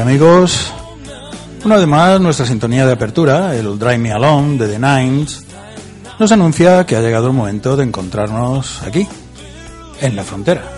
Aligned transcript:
Amigos. 0.00 0.72
Una 1.64 1.76
vez 1.76 1.86
más, 1.86 2.20
nuestra 2.20 2.46
sintonía 2.46 2.86
de 2.86 2.92
apertura, 2.92 3.54
el 3.54 3.78
Drive 3.78 3.98
Me 3.98 4.12
Alone 4.12 4.58
de 4.58 4.68
The 4.68 4.78
Nines, 4.78 5.44
nos 6.18 6.32
anuncia 6.32 6.84
que 6.84 6.96
ha 6.96 7.00
llegado 7.00 7.28
el 7.28 7.32
momento 7.32 7.76
de 7.76 7.84
encontrarnos 7.84 8.82
aquí, 8.82 9.06
en 10.00 10.16
la 10.16 10.24
frontera. 10.24 10.73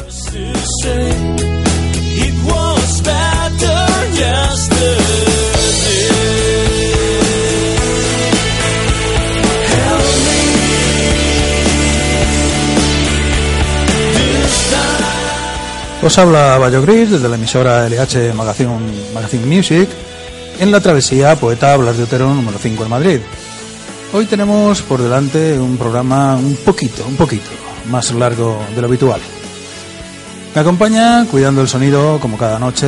Os 16.06 16.18
habla 16.18 16.56
Bayo 16.56 16.82
Gris 16.82 17.10
desde 17.10 17.28
la 17.28 17.34
emisora 17.34 17.88
LH 17.88 18.32
Magazine, 18.32 18.78
Magazine 19.12 19.44
Music 19.44 19.88
en 20.60 20.70
la 20.70 20.80
travesía 20.80 21.34
Poeta 21.34 21.76
Blas 21.76 21.96
de 21.96 22.04
Otero 22.04 22.32
número 22.32 22.58
5 22.58 22.84
en 22.84 22.88
Madrid. 22.88 23.20
Hoy 24.12 24.26
tenemos 24.26 24.82
por 24.82 25.02
delante 25.02 25.58
un 25.58 25.76
programa 25.76 26.36
un 26.36 26.54
poquito, 26.64 27.04
un 27.08 27.16
poquito 27.16 27.50
más 27.90 28.12
largo 28.12 28.56
de 28.72 28.80
lo 28.82 28.86
habitual. 28.86 29.20
Me 30.54 30.60
acompaña, 30.60 31.26
cuidando 31.28 31.60
el 31.60 31.66
sonido 31.66 32.20
como 32.20 32.38
cada 32.38 32.60
noche, 32.60 32.86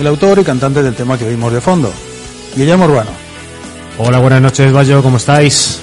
el 0.00 0.06
autor 0.06 0.38
y 0.38 0.44
cantante 0.44 0.82
del 0.82 0.94
tema 0.94 1.18
que 1.18 1.26
oímos 1.26 1.52
de 1.52 1.60
fondo, 1.60 1.92
Guillermo 2.56 2.86
Urbano. 2.86 3.10
Hola, 3.98 4.20
buenas 4.20 4.40
noches, 4.40 4.72
Bayo, 4.72 5.02
¿cómo 5.02 5.18
estáis? 5.18 5.82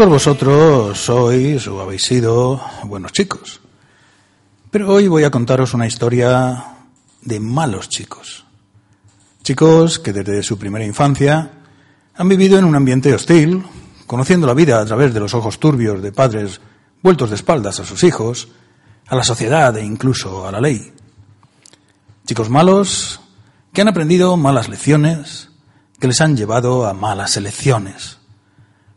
Todos 0.00 0.24
vosotros 0.24 0.96
sois 0.98 1.68
o 1.68 1.76
habéis 1.82 2.04
sido 2.04 2.58
buenos 2.84 3.12
chicos. 3.12 3.60
Pero 4.70 4.88
hoy 4.88 5.08
voy 5.08 5.24
a 5.24 5.30
contaros 5.30 5.74
una 5.74 5.86
historia 5.86 6.88
de 7.20 7.38
malos 7.38 7.90
chicos. 7.90 8.46
Chicos 9.42 9.98
que 9.98 10.14
desde 10.14 10.42
su 10.42 10.56
primera 10.56 10.86
infancia 10.86 11.50
han 12.16 12.28
vivido 12.30 12.58
en 12.58 12.64
un 12.64 12.76
ambiente 12.76 13.12
hostil, 13.12 13.62
conociendo 14.06 14.46
la 14.46 14.54
vida 14.54 14.80
a 14.80 14.86
través 14.86 15.12
de 15.12 15.20
los 15.20 15.34
ojos 15.34 15.60
turbios 15.60 16.00
de 16.00 16.12
padres 16.12 16.62
vueltos 17.02 17.28
de 17.28 17.36
espaldas 17.36 17.78
a 17.78 17.84
sus 17.84 18.02
hijos, 18.02 18.48
a 19.06 19.16
la 19.16 19.22
sociedad 19.22 19.76
e 19.76 19.84
incluso 19.84 20.48
a 20.48 20.50
la 20.50 20.62
ley. 20.62 20.94
Chicos 22.24 22.48
malos 22.48 23.20
que 23.74 23.82
han 23.82 23.88
aprendido 23.88 24.34
malas 24.38 24.70
lecciones 24.70 25.50
que 25.98 26.06
les 26.06 26.22
han 26.22 26.38
llevado 26.38 26.86
a 26.86 26.94
malas 26.94 27.36
elecciones 27.36 28.19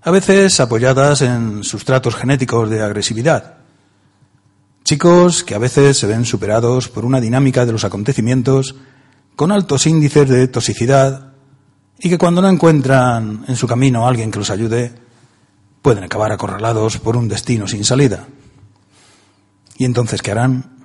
a 0.06 0.12
veces 0.12 0.60
apoyadas 0.60 1.22
en 1.22 1.64
sustratos 1.64 2.16
genéticos 2.16 2.70
de 2.70 2.82
agresividad. 2.82 3.56
Chicos 4.84 5.46
que 5.46 5.56
a 5.56 5.60
veces 5.60 5.98
se 5.98 6.08
ven 6.08 6.26
superados 6.26 6.90
por 6.90 7.06
una 7.06 7.22
dinámica 7.22 7.66
de 7.66 7.72
los 7.72 7.86
acontecimientos 7.86 8.76
con 9.38 9.52
altos 9.54 9.88
índices 9.88 10.28
de 10.28 10.48
toxicidad 10.50 11.34
y 12.00 12.10
que 12.10 12.18
cuando 12.18 12.42
no 12.42 12.50
encuentran 12.50 13.46
en 13.48 13.56
su 13.56 13.66
camino 13.66 14.06
a 14.06 14.10
alguien 14.10 14.30
que 14.30 14.40
los 14.40 14.50
ayude, 14.50 14.94
pueden 15.82 16.04
acabar 16.04 16.34
acorralados 16.34 16.98
por 16.98 17.16
un 17.16 17.30
destino 17.30 17.66
sin 17.66 17.86
salida. 17.86 18.28
¿Y 19.78 19.86
entonces 19.86 20.22
qué 20.22 20.32
harán? 20.32 20.80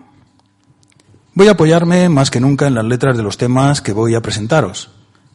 Voy 1.35 1.49
a 1.49 1.53
apoyarme 1.53 2.09
más 2.09 2.31
que 2.31 2.41
nunca 2.41 2.69
en 2.69 2.75
las 2.75 2.85
letras 2.85 3.17
de 3.17 3.25
los 3.25 3.37
temas 3.37 3.81
que 3.81 3.93
voy 3.93 4.15
a 4.15 4.23
presentaros. 4.23 4.91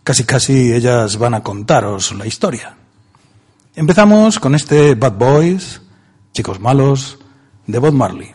Casi 0.06 0.24
casi 0.24 0.74
ellas 0.74 1.18
van 1.18 1.34
a 1.34 1.44
contaros 1.44 2.14
la 2.14 2.26
historia. 2.26 2.78
Empezamos 3.75 4.38
con 4.38 4.54
este 4.54 4.94
Bad 4.94 5.14
Boys, 5.14 5.81
chicos 6.31 6.60
malos, 6.60 7.18
de 7.66 7.80
Bob 7.80 7.94
Marley. 7.94 8.31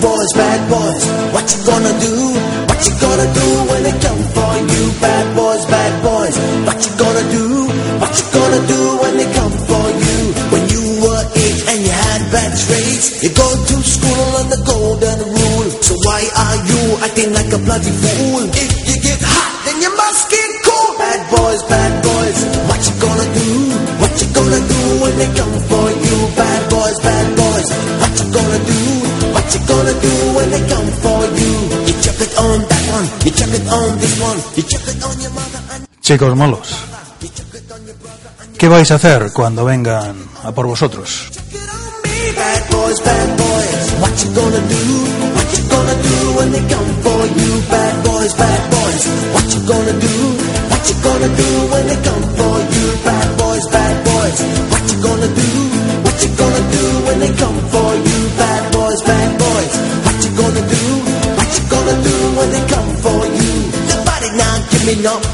boys, 0.00 0.32
bad 0.34 0.60
boys, 0.70 1.04
what 1.34 1.46
you 1.50 1.60
gonna 1.66 1.94
do? 1.98 2.14
What 2.68 2.80
you 2.86 2.94
gonna 3.00 3.28
do 3.34 3.48
when 3.70 3.80
they 3.82 3.96
come 3.98 4.22
for 4.34 4.52
you? 4.58 4.82
Bad 5.00 5.26
boys, 5.36 5.64
bad 5.66 5.92
boys, 6.02 6.36
what 6.66 6.78
you 6.84 6.92
gonna 6.98 7.24
do? 7.30 7.46
What 7.98 8.12
you 8.18 8.26
gonna 8.32 8.62
do 8.66 8.80
when 9.02 9.14
they 9.18 9.28
come 9.34 9.54
for 9.66 9.86
you? 9.90 10.18
When 10.52 10.64
you 10.70 10.82
were 11.02 11.22
eight 11.34 11.60
and 11.70 11.78
you 11.82 11.92
had 11.92 12.20
bad 12.30 12.52
grades, 12.66 13.22
you 13.22 13.30
go 13.34 13.48
to 13.48 13.76
school 13.82 14.28
on 14.40 14.46
the 14.50 14.60
golden 14.66 15.18
rule. 15.24 15.68
So 15.82 15.94
why 16.06 16.22
are 16.26 16.58
you 16.70 16.82
acting 17.02 17.32
like 17.34 17.50
a 17.52 17.60
bloody 17.62 17.90
fool? 17.90 18.44
If 18.54 18.70
you 18.88 18.96
get 19.02 19.20
hot, 19.22 19.52
then 19.66 19.82
you 19.82 19.90
must 19.96 20.30
get 20.30 20.50
cool. 20.66 20.90
Bad 20.98 21.20
boys, 21.30 21.62
bad 21.66 21.92
boys, 22.02 22.38
what 22.70 22.80
you 22.86 22.94
gonna 23.02 23.28
do? 23.34 23.48
What 24.02 24.12
you 24.20 24.28
gonna 24.34 24.62
do 24.62 24.80
when 25.02 25.14
they 25.18 25.30
come? 25.34 25.47
Chicos 36.00 36.36
molos, 36.36 36.68
¿qué 38.56 38.68
vais 38.68 38.90
a 38.90 38.94
hacer 38.94 39.30
cuando 39.32 39.64
vengan 39.64 40.16
a 40.42 40.52
por 40.52 40.66
vosotros? 40.66 41.28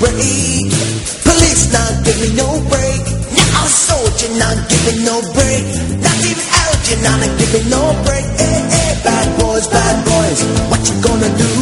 Break. 0.05 0.69
Police 1.25 1.65
not 1.73 1.93
give 2.05 2.19
me 2.21 2.29
no 2.37 2.49
break. 2.69 3.03
Now 3.33 3.65
soldier 3.67 4.33
not 4.37 4.57
giving 4.69 5.01
no 5.09 5.17
break. 5.33 5.65
Not 6.05 6.19
even 6.29 6.47
Elgin 6.65 7.01
not 7.07 7.21
giving 7.41 7.67
no 7.73 7.83
break. 8.05 8.27
Hey, 8.41 8.61
hey, 8.75 8.93
bad 9.05 9.29
boys, 9.41 9.67
bad 9.69 9.97
boys. 10.05 10.41
What 10.71 10.83
you 10.89 10.97
gonna 11.01 11.31
do? 11.45 11.53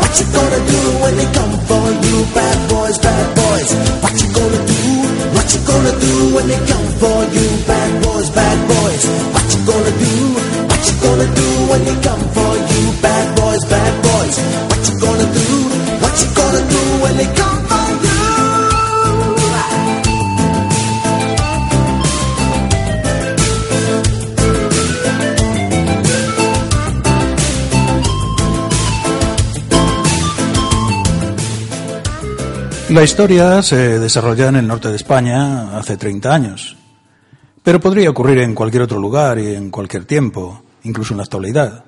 What 0.00 0.12
you 0.18 0.26
gonna 0.32 0.60
do 0.72 0.80
when 1.02 1.14
they 1.20 1.28
come 1.36 1.54
for 1.68 1.86
you? 2.04 2.16
Bad 2.32 2.58
boys, 2.70 2.96
bad 2.98 3.26
boys. 3.36 3.70
What 4.02 4.14
you 4.20 4.28
gonna 4.32 4.62
do? 4.72 4.82
What 5.36 5.46
you 5.52 5.60
gonna 5.70 5.94
do 6.00 6.12
when 6.34 6.46
they 6.48 6.60
come 6.72 6.88
for 7.00 7.18
you? 7.34 7.46
Bad 7.66 7.90
boys. 8.02 8.09
La 32.90 33.04
historia 33.04 33.62
se 33.62 34.00
desarrolla 34.00 34.48
en 34.48 34.56
el 34.56 34.66
norte 34.66 34.88
de 34.88 34.96
España 34.96 35.78
hace 35.78 35.96
30 35.96 36.34
años, 36.34 36.76
pero 37.62 37.78
podría 37.78 38.10
ocurrir 38.10 38.38
en 38.38 38.52
cualquier 38.52 38.82
otro 38.82 38.98
lugar 38.98 39.38
y 39.38 39.54
en 39.54 39.70
cualquier 39.70 40.06
tiempo, 40.06 40.64
incluso 40.82 41.14
en 41.14 41.18
la 41.18 41.22
actualidad. 41.22 41.84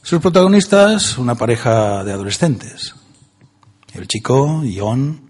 Sus 0.00 0.20
protagonistas, 0.20 1.18
una 1.18 1.34
pareja 1.34 2.04
de 2.04 2.12
adolescentes. 2.12 2.94
El 3.94 4.06
chico, 4.06 4.62
John, 4.76 5.28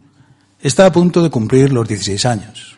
está 0.61 0.85
a 0.85 0.93
punto 0.93 1.23
de 1.23 1.31
cumplir 1.31 1.73
los 1.73 1.89
16 1.89 2.27
años. 2.27 2.77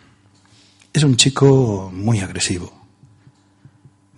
Es 0.93 1.03
un 1.03 1.17
chico 1.17 1.91
muy 1.93 2.21
agresivo. 2.21 2.73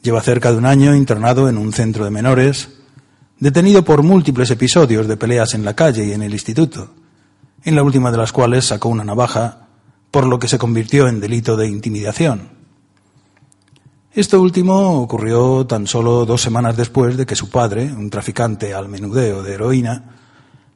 Lleva 0.03 0.21
cerca 0.21 0.53
de 0.53 0.59
un 0.59 0.67
año 0.67 0.95
internado 0.95 1.49
en 1.49 1.56
un 1.56 1.73
centro 1.73 2.05
de 2.05 2.11
menores, 2.11 2.69
detenido 3.41 3.83
por 3.87 4.03
múltiples 4.03 4.50
episodios 4.50 5.09
de 5.09 5.17
peleas 5.17 5.55
en 5.55 5.65
la 5.65 5.75
calle 5.75 6.05
y 6.05 6.12
en 6.12 6.23
el 6.23 6.35
instituto, 6.35 6.91
en 7.65 7.77
la 7.77 7.83
última 7.83 8.11
de 8.11 8.19
las 8.19 8.33
cuales 8.33 8.67
sacó 8.67 8.89
una 8.89 9.05
navaja, 9.05 9.69
por 10.11 10.27
lo 10.27 10.39
que 10.39 10.49
se 10.49 10.59
convirtió 10.59 11.09
en 11.09 11.21
delito 11.21 11.57
de 11.57 11.69
intimidación. 11.69 12.51
Esto 14.13 14.41
último 14.41 15.01
ocurrió 15.01 15.67
tan 15.67 15.87
solo 15.87 16.25
dos 16.25 16.41
semanas 16.41 16.77
después 16.77 17.17
de 17.17 17.27
que 17.27 17.37
su 17.37 17.51
padre, 17.51 17.85
un 17.85 18.11
traficante 18.11 18.75
al 18.75 18.89
menudeo 18.89 19.43
de 19.43 19.55
heroína, 19.55 20.17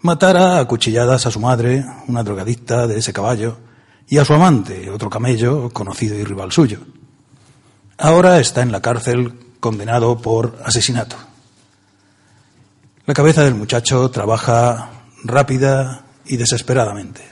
matara 0.01 0.59
a 0.59 0.65
cuchilladas 0.67 1.27
a 1.27 1.31
su 1.31 1.41
madre, 1.41 1.85
una 2.09 2.23
drogadicta 2.23 2.87
de 2.87 2.99
ese 2.99 3.13
caballo, 3.13 3.59
y 4.07 4.19
a 4.19 4.25
su 4.25 4.35
amante, 4.35 4.91
otro 4.91 5.09
camello, 5.09 5.71
conocido 5.71 6.17
y 6.17 6.25
rival 6.25 6.53
suyo. 6.53 6.81
Ahora 7.99 8.39
está 8.39 8.63
en 8.63 8.73
la 8.73 8.83
cárcel 8.83 9.33
condenado 9.61 10.19
por 10.19 10.59
asesinato. 10.65 11.17
La 13.07 13.15
cabeza 13.15 13.43
del 13.43 13.55
muchacho 13.55 14.11
trabaja 14.11 14.91
rápida 15.25 16.05
y 16.27 16.37
desesperadamente. 16.37 17.32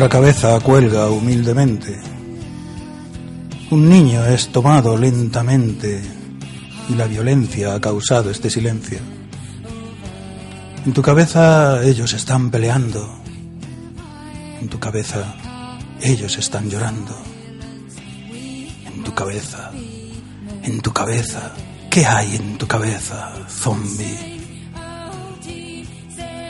Otra 0.00 0.08
cabeza 0.08 0.58
cuelga 0.60 1.10
humildemente. 1.10 2.00
Un 3.70 3.86
niño 3.86 4.24
es 4.24 4.48
tomado 4.48 4.96
lentamente 4.96 6.00
y 6.88 6.94
la 6.94 7.06
violencia 7.06 7.74
ha 7.74 7.80
causado 7.82 8.30
este 8.30 8.48
silencio. 8.48 8.98
En 10.86 10.94
tu 10.94 11.02
cabeza 11.02 11.84
ellos 11.84 12.14
están 12.14 12.50
peleando. 12.50 13.14
En 14.62 14.70
tu 14.70 14.80
cabeza 14.80 15.34
ellos 16.00 16.38
están 16.38 16.70
llorando. 16.70 17.14
En 18.86 19.04
tu 19.04 19.12
cabeza, 19.12 19.70
en 20.62 20.80
tu 20.80 20.94
cabeza, 20.94 21.52
¿qué 21.90 22.06
hay 22.06 22.36
en 22.36 22.56
tu 22.56 22.66
cabeza, 22.66 23.34
zombie? 23.50 24.39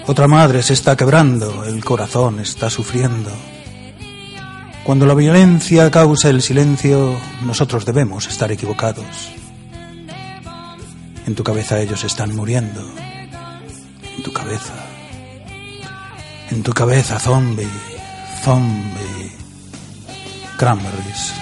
Otra 0.06 0.26
madre 0.26 0.62
se 0.62 0.72
está 0.72 0.96
quebrando, 0.96 1.64
el 1.64 1.84
corazón 1.84 2.40
está 2.40 2.68
sufriendo. 2.68 3.30
Cuando 4.82 5.06
la 5.06 5.14
violencia 5.14 5.90
causa 5.90 6.30
el 6.30 6.42
silencio, 6.42 7.16
nosotros 7.42 7.84
debemos 7.84 8.26
estar 8.26 8.50
equivocados. 8.50 9.30
En 11.26 11.34
tu 11.34 11.44
cabeza 11.44 11.78
ellos 11.78 12.02
están 12.02 12.34
muriendo. 12.34 12.82
En 14.16 14.22
tu 14.22 14.32
cabeza. 14.32 14.74
En 16.50 16.62
tu 16.62 16.72
cabeza, 16.72 17.20
zombie, 17.20 17.68
zombie. 18.42 19.30
Cranberries. 20.56 21.32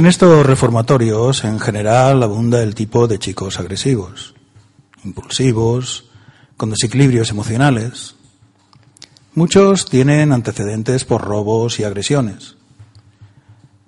En 0.00 0.06
estos 0.06 0.46
reformatorios, 0.46 1.44
en 1.44 1.60
general, 1.60 2.22
abunda 2.22 2.62
el 2.62 2.74
tipo 2.74 3.06
de 3.06 3.18
chicos 3.18 3.60
agresivos, 3.60 4.34
impulsivos, 5.04 6.06
con 6.56 6.70
desequilibrios 6.70 7.28
emocionales. 7.28 8.14
Muchos 9.34 9.84
tienen 9.84 10.32
antecedentes 10.32 11.04
por 11.04 11.20
robos 11.20 11.80
y 11.80 11.84
agresiones. 11.84 12.56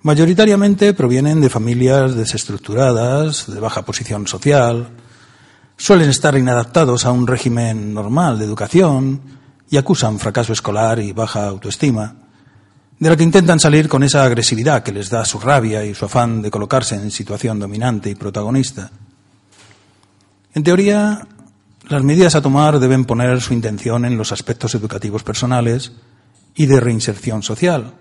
Mayoritariamente 0.02 0.92
provienen 0.92 1.40
de 1.40 1.48
familias 1.48 2.14
desestructuradas, 2.14 3.50
de 3.50 3.60
baja 3.60 3.86
posición 3.86 4.26
social, 4.26 4.90
suelen 5.78 6.10
estar 6.10 6.36
inadaptados 6.36 7.06
a 7.06 7.10
un 7.10 7.26
régimen 7.26 7.94
normal 7.94 8.38
de 8.38 8.44
educación 8.44 9.22
y 9.70 9.78
acusan 9.78 10.18
fracaso 10.18 10.52
escolar 10.52 10.98
y 10.98 11.12
baja 11.12 11.46
autoestima 11.46 12.21
de 13.02 13.10
la 13.10 13.16
que 13.16 13.24
intentan 13.24 13.58
salir 13.58 13.88
con 13.88 14.04
esa 14.04 14.22
agresividad 14.22 14.84
que 14.84 14.92
les 14.92 15.10
da 15.10 15.24
su 15.24 15.40
rabia 15.40 15.84
y 15.84 15.92
su 15.92 16.04
afán 16.04 16.40
de 16.40 16.52
colocarse 16.52 16.94
en 16.94 17.10
situación 17.10 17.58
dominante 17.58 18.08
y 18.08 18.14
protagonista. 18.14 18.92
En 20.54 20.62
teoría, 20.62 21.26
las 21.88 22.04
medidas 22.04 22.36
a 22.36 22.42
tomar 22.42 22.78
deben 22.78 23.04
poner 23.04 23.40
su 23.40 23.54
intención 23.54 24.04
en 24.04 24.16
los 24.16 24.30
aspectos 24.30 24.76
educativos 24.76 25.24
personales 25.24 25.90
y 26.54 26.66
de 26.66 26.78
reinserción 26.78 27.42
social. 27.42 27.94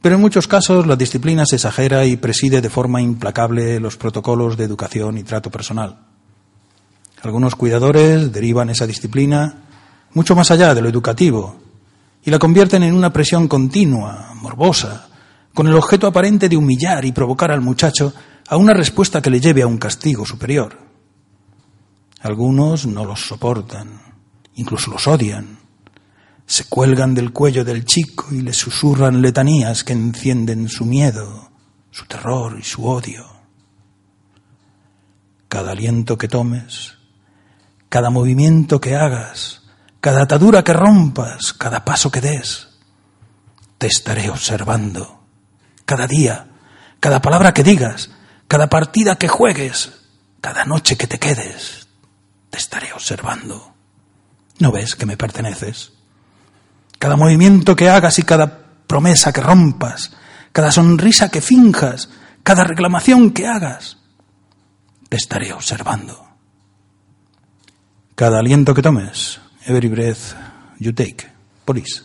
Pero 0.00 0.14
en 0.14 0.20
muchos 0.20 0.46
casos 0.46 0.86
la 0.86 0.94
disciplina 0.94 1.44
se 1.44 1.56
exagera 1.56 2.04
y 2.04 2.16
preside 2.16 2.60
de 2.60 2.70
forma 2.70 3.02
implacable 3.02 3.80
los 3.80 3.96
protocolos 3.96 4.56
de 4.56 4.66
educación 4.66 5.18
y 5.18 5.24
trato 5.24 5.50
personal. 5.50 5.98
Algunos 7.22 7.56
cuidadores 7.56 8.30
derivan 8.30 8.70
esa 8.70 8.86
disciplina 8.86 9.64
mucho 10.14 10.36
más 10.36 10.52
allá 10.52 10.76
de 10.76 10.80
lo 10.80 10.88
educativo 10.88 11.69
la 12.30 12.38
convierten 12.38 12.82
en 12.82 12.94
una 12.94 13.12
presión 13.12 13.48
continua, 13.48 14.32
morbosa, 14.34 15.08
con 15.52 15.66
el 15.66 15.74
objeto 15.74 16.06
aparente 16.06 16.48
de 16.48 16.56
humillar 16.56 17.04
y 17.04 17.12
provocar 17.12 17.50
al 17.50 17.60
muchacho 17.60 18.12
a 18.48 18.56
una 18.56 18.72
respuesta 18.72 19.20
que 19.20 19.30
le 19.30 19.40
lleve 19.40 19.62
a 19.62 19.66
un 19.66 19.78
castigo 19.78 20.24
superior. 20.24 20.78
Algunos 22.20 22.86
no 22.86 23.04
los 23.04 23.26
soportan, 23.26 24.00
incluso 24.54 24.90
los 24.90 25.06
odian. 25.06 25.58
Se 26.46 26.64
cuelgan 26.64 27.14
del 27.14 27.32
cuello 27.32 27.64
del 27.64 27.84
chico 27.84 28.26
y 28.30 28.42
le 28.42 28.52
susurran 28.52 29.22
letanías 29.22 29.84
que 29.84 29.92
encienden 29.92 30.68
su 30.68 30.84
miedo, 30.84 31.50
su 31.90 32.06
terror 32.06 32.56
y 32.58 32.62
su 32.62 32.86
odio. 32.86 33.26
Cada 35.48 35.72
aliento 35.72 36.18
que 36.18 36.28
tomes, 36.28 36.94
cada 37.88 38.10
movimiento 38.10 38.80
que 38.80 38.94
hagas, 38.94 39.59
cada 40.00 40.22
atadura 40.22 40.64
que 40.64 40.72
rompas, 40.72 41.52
cada 41.52 41.84
paso 41.84 42.10
que 42.10 42.20
des, 42.20 42.68
te 43.78 43.86
estaré 43.86 44.30
observando. 44.30 45.20
Cada 45.84 46.06
día, 46.06 46.46
cada 47.00 47.20
palabra 47.20 47.52
que 47.52 47.62
digas, 47.62 48.10
cada 48.48 48.68
partida 48.68 49.16
que 49.16 49.28
juegues, 49.28 49.92
cada 50.40 50.64
noche 50.64 50.96
que 50.96 51.06
te 51.06 51.18
quedes, 51.18 51.88
te 52.48 52.58
estaré 52.58 52.92
observando. 52.92 53.74
¿No 54.58 54.72
ves 54.72 54.94
que 54.94 55.06
me 55.06 55.16
perteneces? 55.16 55.92
Cada 56.98 57.16
movimiento 57.16 57.76
que 57.76 57.88
hagas 57.88 58.18
y 58.18 58.22
cada 58.22 58.58
promesa 58.86 59.32
que 59.32 59.40
rompas, 59.40 60.12
cada 60.52 60.72
sonrisa 60.72 61.28
que 61.28 61.40
finjas, 61.40 62.10
cada 62.42 62.64
reclamación 62.64 63.30
que 63.30 63.46
hagas, 63.46 63.98
te 65.08 65.16
estaré 65.16 65.52
observando. 65.52 66.26
Cada 68.14 68.38
aliento 68.38 68.74
que 68.74 68.82
tomes, 68.82 69.40
every 69.70 69.88
breath 69.88 70.34
you 70.78 70.92
take. 70.92 71.26
Police. 71.64 72.02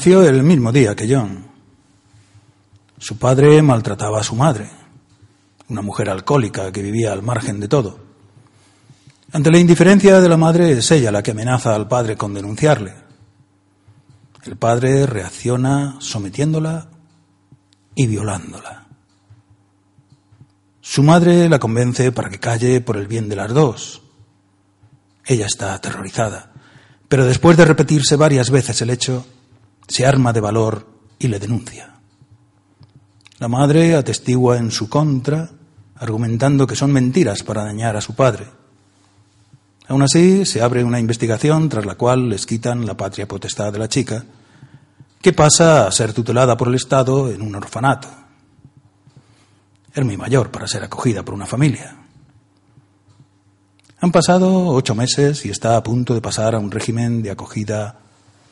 Nació 0.00 0.26
el 0.26 0.42
mismo 0.42 0.72
día 0.72 0.96
que 0.96 1.14
John. 1.14 1.44
Su 2.96 3.18
padre 3.18 3.60
maltrataba 3.60 4.20
a 4.20 4.24
su 4.24 4.34
madre, 4.34 4.70
una 5.68 5.82
mujer 5.82 6.08
alcohólica 6.08 6.72
que 6.72 6.80
vivía 6.80 7.12
al 7.12 7.22
margen 7.22 7.60
de 7.60 7.68
todo. 7.68 8.00
Ante 9.30 9.50
la 9.50 9.58
indiferencia 9.58 10.18
de 10.22 10.28
la 10.30 10.38
madre 10.38 10.72
es 10.72 10.90
ella 10.90 11.12
la 11.12 11.22
que 11.22 11.32
amenaza 11.32 11.74
al 11.74 11.86
padre 11.86 12.16
con 12.16 12.32
denunciarle. 12.32 12.94
El 14.44 14.56
padre 14.56 15.04
reacciona 15.04 15.96
sometiéndola 15.98 16.88
y 17.94 18.06
violándola. 18.06 18.86
Su 20.80 21.02
madre 21.02 21.46
la 21.50 21.58
convence 21.58 22.10
para 22.10 22.30
que 22.30 22.40
calle 22.40 22.80
por 22.80 22.96
el 22.96 23.06
bien 23.06 23.28
de 23.28 23.36
las 23.36 23.52
dos. 23.52 24.00
Ella 25.26 25.44
está 25.44 25.74
aterrorizada, 25.74 26.52
pero 27.06 27.26
después 27.26 27.58
de 27.58 27.66
repetirse 27.66 28.16
varias 28.16 28.48
veces 28.48 28.80
el 28.80 28.88
hecho, 28.88 29.26
se 29.90 30.06
arma 30.06 30.32
de 30.32 30.40
valor 30.40 30.86
y 31.18 31.26
le 31.26 31.40
denuncia. 31.40 31.96
La 33.38 33.48
madre 33.48 33.96
atestigua 33.96 34.56
en 34.56 34.70
su 34.70 34.88
contra, 34.88 35.50
argumentando 35.96 36.64
que 36.66 36.76
son 36.76 36.92
mentiras 36.92 37.42
para 37.42 37.64
dañar 37.64 37.96
a 37.96 38.00
su 38.00 38.14
padre. 38.14 38.46
Aún 39.88 40.02
así, 40.02 40.46
se 40.46 40.62
abre 40.62 40.84
una 40.84 41.00
investigación 41.00 41.68
tras 41.68 41.84
la 41.84 41.96
cual 41.96 42.28
les 42.28 42.46
quitan 42.46 42.86
la 42.86 42.96
patria 42.96 43.26
potestad 43.26 43.72
de 43.72 43.80
la 43.80 43.88
chica, 43.88 44.24
que 45.20 45.32
pasa 45.32 45.88
a 45.88 45.92
ser 45.92 46.12
tutelada 46.12 46.56
por 46.56 46.68
el 46.68 46.76
Estado 46.76 47.28
en 47.28 47.42
un 47.42 47.56
orfanato. 47.56 48.08
Es 49.92 50.04
muy 50.04 50.16
mayor 50.16 50.52
para 50.52 50.68
ser 50.68 50.84
acogida 50.84 51.24
por 51.24 51.34
una 51.34 51.46
familia. 51.46 51.96
Han 53.98 54.12
pasado 54.12 54.68
ocho 54.68 54.94
meses 54.94 55.44
y 55.44 55.50
está 55.50 55.76
a 55.76 55.82
punto 55.82 56.14
de 56.14 56.20
pasar 56.20 56.54
a 56.54 56.60
un 56.60 56.70
régimen 56.70 57.22
de 57.22 57.32
acogida 57.32 57.98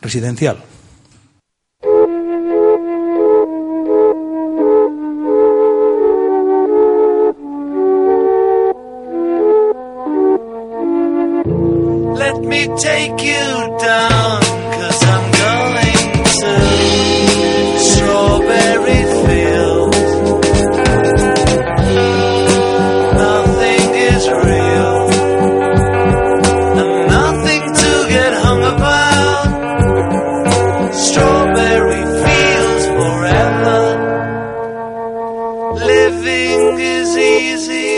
residencial. 0.03 0.65
Me 12.49 12.67
take 12.79 13.21
you 13.23 13.47
down, 13.79 14.41
cause 14.77 15.03
I'm 15.15 15.31
going 15.45 16.25
to 16.41 16.53
Strawberry 17.91 19.03
Fields. 19.25 20.11
Nothing 23.25 23.89
is 24.13 24.25
real, 24.29 24.97
and 26.81 26.91
nothing 27.17 27.63
to 27.83 27.91
get 28.09 28.33
hung 28.45 28.63
about. 28.75 29.49
Strawberry 30.95 32.05
Fields 32.25 32.85
forever. 32.99 33.81
Living 35.75 36.79
is 36.81 37.11
easy 37.17 37.89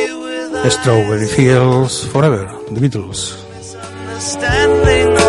Strawberry 0.71 1.27
Fields 1.27 2.05
Forever, 2.07 2.47
The 2.71 2.81
Beatles 2.81 3.50
nothing 4.69 5.20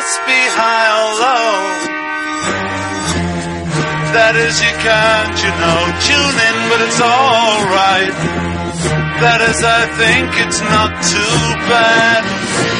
must 0.00 0.26
be 0.26 0.42
high 0.58 0.88
or 1.00 1.10
low. 1.24 1.54
That 4.16 4.34
is, 4.34 4.56
you 4.64 4.74
can't, 4.80 5.36
you 5.44 5.52
know, 5.60 5.80
tune 6.08 6.38
in, 6.48 6.56
but 6.70 6.80
it's 6.88 7.00
alright. 7.00 8.16
That 9.22 9.40
is, 9.50 9.60
I 9.62 9.82
think 10.00 10.28
it's 10.44 10.60
not 10.60 10.90
too 11.04 11.36
bad. 11.68 12.79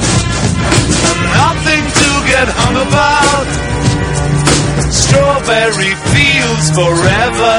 nothing 1.37 1.83
to 2.01 2.09
get 2.31 2.47
hung 2.49 2.77
about. 2.87 3.47
Strawberry 4.91 5.93
fields 6.13 6.67
forever. 6.71 7.57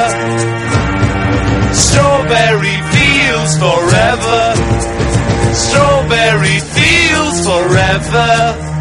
Strawberry 1.73 2.79
fields 2.93 3.53
forever. 3.59 4.43
Strawberry 5.55 6.59
fields 6.77 7.39
forever. 7.47 8.72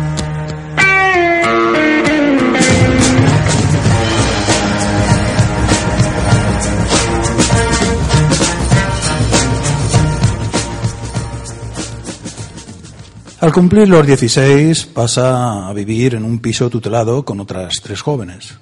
Al 13.41 13.51
cumplir 13.51 13.89
los 13.89 14.05
16 14.05 14.85
pasa 14.85 15.67
a 15.67 15.73
vivir 15.73 16.13
en 16.13 16.25
un 16.25 16.37
piso 16.37 16.69
tutelado 16.69 17.25
con 17.25 17.39
otras 17.39 17.73
tres 17.81 17.99
jóvenes. 17.99 18.59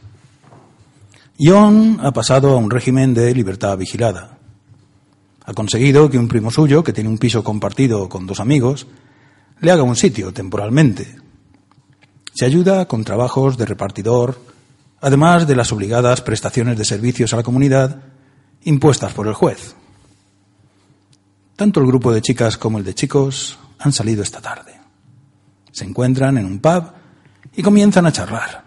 John 1.37 1.99
ha 2.01 2.13
pasado 2.13 2.53
a 2.53 2.55
un 2.55 2.71
régimen 2.71 3.13
de 3.13 3.35
libertad 3.35 3.77
vigilada. 3.77 4.37
Ha 5.43 5.53
conseguido 5.53 6.09
que 6.09 6.17
un 6.17 6.29
primo 6.29 6.49
suyo, 6.49 6.81
que 6.81 6.93
tiene 6.93 7.09
un 7.09 7.17
piso 7.17 7.43
compartido 7.43 8.07
con 8.07 8.25
dos 8.25 8.39
amigos, 8.39 8.87
le 9.59 9.69
haga 9.69 9.83
un 9.83 9.97
sitio 9.97 10.31
temporalmente. 10.31 11.13
Se 12.33 12.45
ayuda 12.45 12.87
con 12.87 13.03
trabajos 13.03 13.57
de 13.57 13.65
repartidor, 13.65 14.39
además 15.01 15.45
de 15.45 15.57
las 15.57 15.73
obligadas 15.73 16.21
prestaciones 16.21 16.77
de 16.77 16.85
servicios 16.85 17.33
a 17.33 17.35
la 17.35 17.43
comunidad 17.43 17.97
impuestas 18.63 19.11
por 19.11 19.27
el 19.27 19.33
juez. 19.33 19.75
Tanto 21.57 21.81
el 21.81 21.87
grupo 21.87 22.13
de 22.13 22.21
chicas 22.21 22.55
como 22.55 22.77
el 22.77 22.85
de 22.85 22.95
chicos 22.95 23.59
han 23.79 23.91
salido 23.91 24.21
esta 24.21 24.41
tarde. 24.41 24.73
Se 25.71 25.85
encuentran 25.85 26.37
en 26.37 26.45
un 26.45 26.59
pub 26.59 26.91
y 27.55 27.61
comienzan 27.61 28.05
a 28.05 28.11
charlar. 28.11 28.63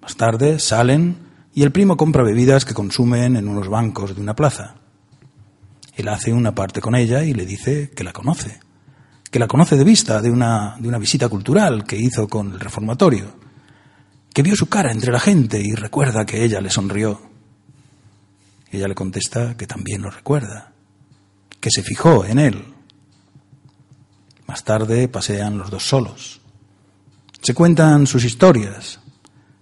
Más 0.00 0.16
tarde 0.16 0.58
salen 0.58 1.16
y 1.54 1.62
el 1.62 1.72
primo 1.72 1.96
compra 1.96 2.22
bebidas 2.22 2.64
que 2.64 2.74
consumen 2.74 3.36
en 3.36 3.48
unos 3.48 3.68
bancos 3.68 4.14
de 4.14 4.20
una 4.20 4.36
plaza. 4.36 4.74
Él 5.94 6.08
hace 6.08 6.32
una 6.32 6.54
parte 6.54 6.80
con 6.80 6.94
ella 6.94 7.22
y 7.24 7.34
le 7.34 7.44
dice 7.44 7.90
que 7.90 8.04
la 8.04 8.12
conoce, 8.12 8.60
que 9.30 9.38
la 9.38 9.46
conoce 9.46 9.76
de 9.76 9.84
vista 9.84 10.22
de 10.22 10.30
una, 10.30 10.76
de 10.78 10.88
una 10.88 10.98
visita 10.98 11.28
cultural 11.28 11.84
que 11.84 11.96
hizo 11.96 12.28
con 12.28 12.52
el 12.52 12.60
reformatorio, 12.60 13.36
que 14.32 14.42
vio 14.42 14.56
su 14.56 14.68
cara 14.68 14.90
entre 14.90 15.12
la 15.12 15.20
gente 15.20 15.60
y 15.60 15.74
recuerda 15.74 16.24
que 16.24 16.42
ella 16.42 16.60
le 16.60 16.70
sonrió. 16.70 17.20
Ella 18.70 18.88
le 18.88 18.94
contesta 18.94 19.54
que 19.56 19.66
también 19.66 20.00
lo 20.00 20.10
recuerda, 20.10 20.72
que 21.60 21.70
se 21.70 21.82
fijó 21.82 22.24
en 22.24 22.38
él. 22.38 22.71
Más 24.52 24.64
tarde 24.64 25.08
pasean 25.08 25.56
los 25.56 25.70
dos 25.70 25.82
solos. 25.82 26.38
Se 27.40 27.54
cuentan 27.54 28.06
sus 28.06 28.22
historias, 28.22 29.00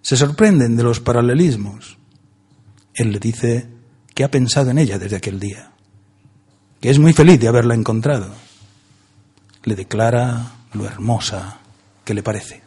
se 0.02 0.16
sorprenden 0.16 0.74
de 0.74 0.82
los 0.82 0.98
paralelismos. 0.98 1.96
Él 2.94 3.12
le 3.12 3.20
dice 3.20 3.68
que 4.12 4.24
ha 4.24 4.32
pensado 4.32 4.68
en 4.72 4.78
ella 4.78 4.98
desde 4.98 5.14
aquel 5.14 5.38
día, 5.38 5.70
que 6.80 6.90
es 6.90 6.98
muy 6.98 7.12
feliz 7.12 7.38
de 7.38 7.46
haberla 7.46 7.74
encontrado. 7.76 8.34
Le 9.62 9.76
declara 9.76 10.54
lo 10.72 10.86
hermosa 10.86 11.60
que 12.04 12.14
le 12.14 12.24
parece. 12.24 12.60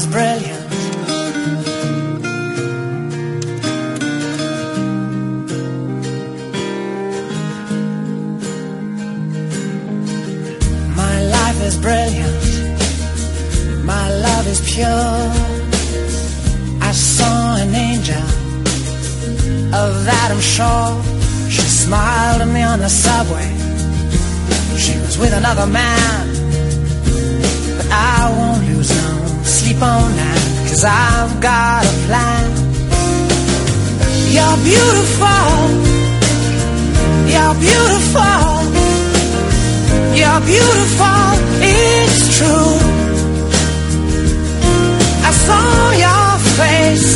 Is 0.00 0.06
brilliant. 0.06 0.66
My 10.96 11.16
life 11.36 11.60
is 11.68 11.76
brilliant. 11.86 12.38
My 13.84 14.06
love 14.26 14.46
is 14.46 14.60
pure. 14.72 15.16
I 16.88 16.92
saw 16.92 17.56
an 17.56 17.74
angel. 17.74 18.26
Of 19.74 20.08
I'm 20.08 20.40
sure. 20.40 20.90
She 21.50 21.66
smiled 21.84 22.42
at 22.42 22.48
me 22.48 22.62
on 22.62 22.78
the 22.78 22.88
subway. 22.88 23.48
She 24.78 24.94
was 25.04 25.18
with 25.18 25.32
another 25.34 25.66
man. 25.66 26.19
Cause 29.80 30.84
I've 30.84 31.40
got 31.40 31.86
a 31.86 31.94
plan. 32.06 32.44
You're 34.28 34.58
beautiful. 34.70 35.52
You're 37.32 37.56
beautiful. 37.66 38.44
You're 40.20 40.42
beautiful. 40.52 41.24
It's 41.64 42.36
true. 42.36 42.76
I 45.24 45.32
saw 45.46 45.92
your 46.04 46.28
face 46.60 47.10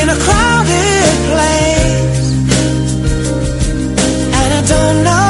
in 0.00 0.08
a 0.08 0.18
crowded 0.26 1.12
place. 1.30 2.26
And 4.34 4.50
I 4.52 4.62
don't 4.66 5.04
know 5.04 5.25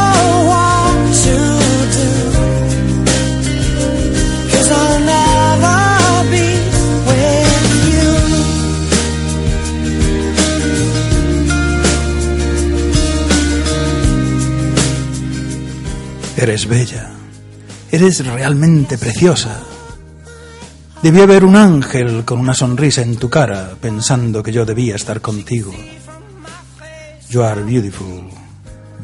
Eres 16.46 16.68
bella. 16.68 17.10
Eres 17.90 18.24
realmente 18.24 18.96
preciosa. 18.98 19.62
Debió 21.02 21.24
haber 21.24 21.44
un 21.44 21.56
ángel 21.56 22.24
con 22.24 22.38
una 22.38 22.54
sonrisa 22.54 23.02
en 23.02 23.16
tu 23.16 23.28
cara 23.28 23.72
pensando 23.80 24.44
que 24.44 24.52
yo 24.52 24.64
debía 24.64 24.94
estar 24.94 25.20
contigo. 25.20 25.74
You 27.30 27.42
are 27.42 27.64
beautiful. 27.64 28.30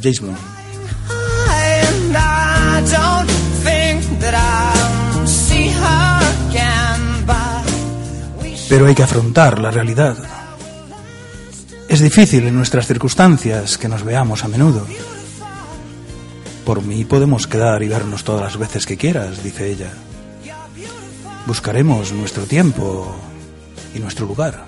We 0.05 0.13
Pero 8.69 8.87
hay 8.87 8.95
que 8.95 9.03
afrontar 9.03 9.59
la 9.59 9.73
realidad. 9.73 10.17
Es 11.89 11.99
difícil 12.01 12.47
en 12.47 12.55
nuestras 12.55 12.87
circunstancias 12.87 13.79
que 13.79 13.89
nos 13.89 14.05
veamos 14.05 14.45
a 14.45 14.49
menudo. 14.49 14.87
Por 16.65 16.83
mí 16.83 17.05
podemos 17.05 17.47
quedar 17.47 17.83
y 17.83 17.89
vernos 17.89 18.25
todas 18.25 18.43
las 18.43 18.57
veces 18.57 18.87
que 18.87 18.97
quieras, 18.97 19.43
dice 19.43 19.71
ella. 19.71 19.93
Buscaremos 21.47 22.13
nuestro 22.13 22.45
tiempo 22.45 23.15
y 23.95 23.99
nuestro 23.99 24.27
lugar. 24.27 24.65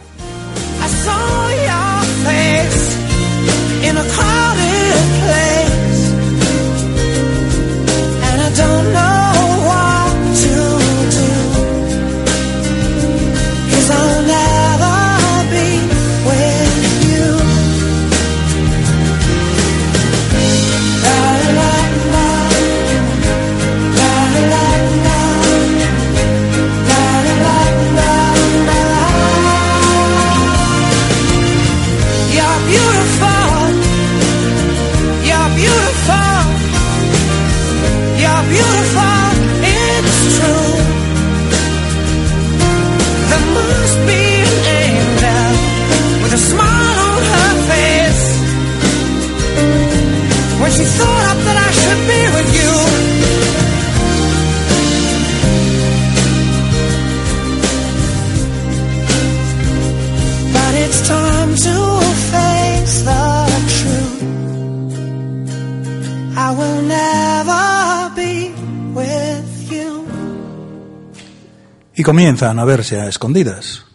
Comienzan 72.05 72.61
a 72.61 72.65
verse 72.65 73.01
a 73.01 73.09
escondidas. 73.09 73.87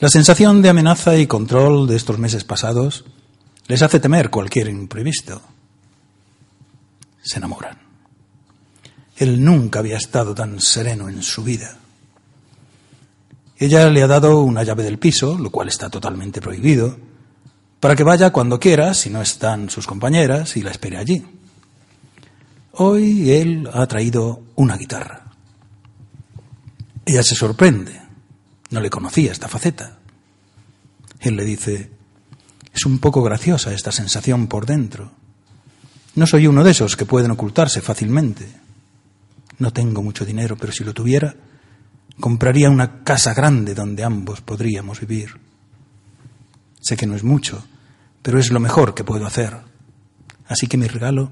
La 0.00 0.08
sensación 0.08 0.62
de 0.62 0.70
amenaza 0.70 1.16
y 1.16 1.26
control 1.26 1.86
de 1.86 1.96
estos 1.96 2.18
meses 2.18 2.44
pasados 2.44 3.04
les 3.66 3.82
hace 3.82 4.00
temer 4.00 4.30
cualquier 4.30 4.68
imprevisto. 4.68 5.42
Se 7.22 7.38
enamoran. 7.38 7.78
Él 9.16 9.44
nunca 9.44 9.80
había 9.80 9.96
estado 9.96 10.34
tan 10.34 10.60
sereno 10.60 11.08
en 11.08 11.22
su 11.22 11.42
vida. 11.42 11.76
Ella 13.58 13.88
le 13.88 14.02
ha 14.02 14.06
dado 14.06 14.40
una 14.42 14.62
llave 14.62 14.84
del 14.84 14.98
piso, 14.98 15.36
lo 15.38 15.50
cual 15.50 15.68
está 15.68 15.88
totalmente 15.88 16.40
prohibido, 16.40 16.96
para 17.80 17.96
que 17.96 18.04
vaya 18.04 18.30
cuando 18.30 18.60
quiera 18.60 18.94
si 18.94 19.10
no 19.10 19.22
están 19.22 19.70
sus 19.70 19.86
compañeras 19.86 20.56
y 20.56 20.62
la 20.62 20.70
espere 20.70 20.98
allí. 20.98 21.24
Hoy 22.72 23.30
él 23.30 23.68
ha 23.72 23.86
traído 23.86 24.42
una 24.56 24.76
guitarra. 24.76 25.25
Ella 27.06 27.22
se 27.22 27.36
sorprende. 27.36 28.02
No 28.70 28.80
le 28.80 28.90
conocía 28.90 29.30
esta 29.30 29.48
faceta. 29.48 29.98
Él 31.20 31.36
le 31.36 31.44
dice, 31.44 31.90
es 32.74 32.84
un 32.84 32.98
poco 32.98 33.22
graciosa 33.22 33.72
esta 33.72 33.92
sensación 33.92 34.48
por 34.48 34.66
dentro. 34.66 35.12
No 36.16 36.26
soy 36.26 36.48
uno 36.48 36.64
de 36.64 36.72
esos 36.72 36.96
que 36.96 37.06
pueden 37.06 37.30
ocultarse 37.30 37.80
fácilmente. 37.80 38.48
No 39.58 39.72
tengo 39.72 40.02
mucho 40.02 40.24
dinero, 40.24 40.56
pero 40.56 40.72
si 40.72 40.82
lo 40.82 40.92
tuviera, 40.92 41.36
compraría 42.18 42.70
una 42.70 43.04
casa 43.04 43.34
grande 43.34 43.74
donde 43.74 44.02
ambos 44.02 44.40
podríamos 44.40 45.00
vivir. 45.00 45.30
Sé 46.80 46.96
que 46.96 47.06
no 47.06 47.14
es 47.14 47.22
mucho, 47.22 47.64
pero 48.20 48.40
es 48.40 48.50
lo 48.50 48.58
mejor 48.58 48.94
que 48.94 49.04
puedo 49.04 49.26
hacer. 49.26 49.56
Así 50.48 50.66
que 50.66 50.76
mi 50.76 50.88
regalo 50.88 51.30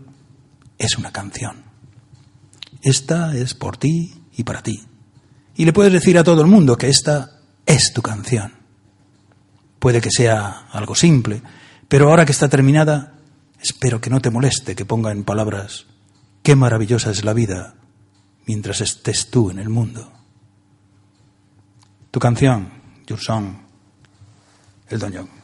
es 0.78 0.96
una 0.98 1.12
canción. 1.12 1.64
Esta 2.80 3.36
es 3.36 3.54
por 3.54 3.76
ti 3.76 4.14
y 4.36 4.44
para 4.44 4.62
ti. 4.62 4.93
Y 5.56 5.64
le 5.64 5.72
puedes 5.72 5.92
decir 5.92 6.18
a 6.18 6.24
todo 6.24 6.40
el 6.40 6.46
mundo 6.46 6.76
que 6.76 6.88
esta 6.88 7.40
es 7.64 7.92
tu 7.92 8.02
canción. 8.02 8.52
Puede 9.78 10.00
que 10.00 10.10
sea 10.10 10.68
algo 10.72 10.94
simple, 10.94 11.42
pero 11.88 12.08
ahora 12.08 12.24
que 12.24 12.32
está 12.32 12.48
terminada, 12.48 13.14
espero 13.60 14.00
que 14.00 14.10
no 14.10 14.20
te 14.20 14.30
moleste 14.30 14.74
que 14.74 14.84
ponga 14.84 15.12
en 15.12 15.24
palabras 15.24 15.86
qué 16.42 16.56
maravillosa 16.56 17.10
es 17.10 17.24
la 17.24 17.32
vida 17.32 17.74
mientras 18.46 18.80
estés 18.80 19.30
tú 19.30 19.50
en 19.50 19.58
el 19.58 19.68
mundo. 19.68 20.10
Tu 22.10 22.20
canción, 22.20 22.70
Your 23.06 23.20
Song, 23.20 23.54
El 24.88 24.98
Doñón. 24.98 25.43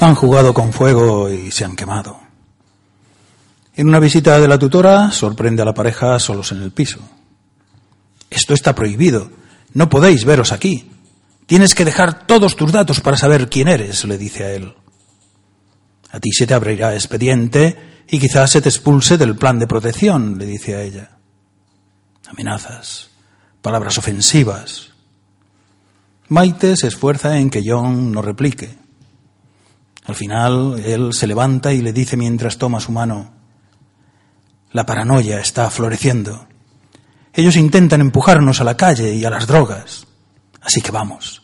Han 0.00 0.14
jugado 0.14 0.52
con 0.52 0.72
fuego 0.72 1.30
y 1.30 1.50
se 1.50 1.64
han 1.64 1.74
quemado. 1.74 2.20
En 3.74 3.88
una 3.88 3.98
visita 3.98 4.38
de 4.38 4.48
la 4.48 4.58
tutora, 4.58 5.10
sorprende 5.10 5.62
a 5.62 5.64
la 5.64 5.74
pareja 5.74 6.18
solos 6.18 6.52
en 6.52 6.62
el 6.62 6.70
piso. 6.70 7.00
Esto 8.30 8.54
está 8.54 8.74
prohibido. 8.74 9.30
No 9.72 9.88
podéis 9.88 10.24
veros 10.24 10.52
aquí. 10.52 10.90
Tienes 11.46 11.74
que 11.74 11.84
dejar 11.84 12.26
todos 12.26 12.56
tus 12.56 12.72
datos 12.72 13.00
para 13.00 13.16
saber 13.16 13.48
quién 13.48 13.68
eres, 13.68 14.04
le 14.04 14.18
dice 14.18 14.44
a 14.44 14.52
él. 14.52 14.74
A 16.10 16.20
ti 16.20 16.30
se 16.32 16.46
te 16.46 16.54
abrirá 16.54 16.94
expediente 16.94 18.04
y 18.08 18.18
quizás 18.18 18.50
se 18.50 18.60
te 18.60 18.68
expulse 18.68 19.18
del 19.18 19.36
plan 19.36 19.58
de 19.58 19.66
protección, 19.66 20.38
le 20.38 20.46
dice 20.46 20.74
a 20.74 20.82
ella. 20.82 21.18
Amenazas, 22.28 23.10
palabras 23.62 23.98
ofensivas. 23.98 24.92
Maite 26.28 26.76
se 26.76 26.88
esfuerza 26.88 27.38
en 27.38 27.50
que 27.50 27.62
John 27.64 28.12
no 28.12 28.22
replique. 28.22 28.85
Al 30.06 30.14
final, 30.14 30.80
él 30.84 31.12
se 31.12 31.26
levanta 31.26 31.72
y 31.72 31.82
le 31.82 31.92
dice 31.92 32.16
mientras 32.16 32.58
toma 32.58 32.80
su 32.80 32.92
mano, 32.92 33.32
la 34.72 34.86
paranoia 34.86 35.40
está 35.40 35.68
floreciendo. 35.70 36.46
Ellos 37.32 37.56
intentan 37.56 38.00
empujarnos 38.00 38.60
a 38.60 38.64
la 38.64 38.76
calle 38.76 39.14
y 39.14 39.24
a 39.24 39.30
las 39.30 39.46
drogas. 39.46 40.06
Así 40.60 40.80
que 40.80 40.90
vamos. 40.90 41.42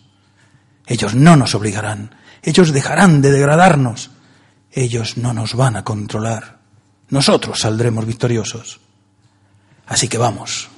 Ellos 0.86 1.14
no 1.14 1.36
nos 1.36 1.54
obligarán. 1.54 2.14
Ellos 2.42 2.72
dejarán 2.72 3.20
de 3.20 3.30
degradarnos. 3.30 4.10
Ellos 4.70 5.16
no 5.16 5.32
nos 5.32 5.54
van 5.54 5.76
a 5.76 5.84
controlar. 5.84 6.58
Nosotros 7.08 7.60
saldremos 7.60 8.06
victoriosos. 8.06 8.80
Así 9.86 10.08
que 10.08 10.18
vamos. 10.18 10.70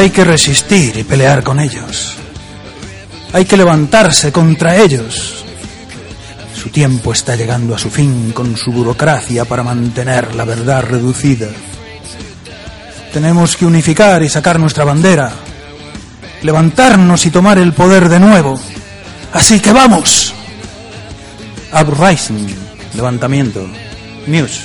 Hay 0.00 0.08
que 0.08 0.24
resistir 0.24 0.96
y 0.96 1.04
pelear 1.04 1.44
con 1.44 1.60
ellos. 1.60 2.16
Hay 3.34 3.44
que 3.44 3.58
levantarse 3.58 4.32
contra 4.32 4.78
ellos. 4.78 5.44
Su 6.56 6.70
tiempo 6.70 7.12
está 7.12 7.36
llegando 7.36 7.74
a 7.74 7.78
su 7.78 7.90
fin 7.90 8.32
con 8.32 8.56
su 8.56 8.72
burocracia 8.72 9.44
para 9.44 9.62
mantener 9.62 10.34
la 10.34 10.46
verdad 10.46 10.84
reducida. 10.84 11.48
Tenemos 13.12 13.58
que 13.58 13.66
unificar 13.66 14.22
y 14.22 14.30
sacar 14.30 14.58
nuestra 14.58 14.84
bandera. 14.84 15.32
Levantarnos 16.40 17.26
y 17.26 17.30
tomar 17.30 17.58
el 17.58 17.74
poder 17.74 18.08
de 18.08 18.20
nuevo. 18.20 18.58
Así 19.34 19.60
que 19.60 19.70
vamos. 19.70 20.32
Uprising, 21.78 22.46
levantamiento. 22.94 23.68
News. 24.26 24.62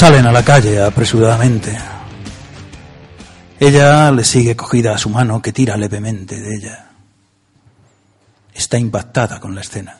Salen 0.00 0.24
a 0.24 0.32
la 0.32 0.42
calle 0.42 0.80
apresuradamente. 0.80 1.76
Ella 3.58 4.10
le 4.10 4.24
sigue 4.24 4.56
cogida 4.56 4.94
a 4.94 4.98
su 4.98 5.10
mano 5.10 5.42
que 5.42 5.52
tira 5.52 5.76
levemente 5.76 6.40
de 6.40 6.56
ella. 6.56 6.90
Está 8.54 8.78
impactada 8.78 9.38
con 9.40 9.54
la 9.54 9.60
escena. 9.60 9.98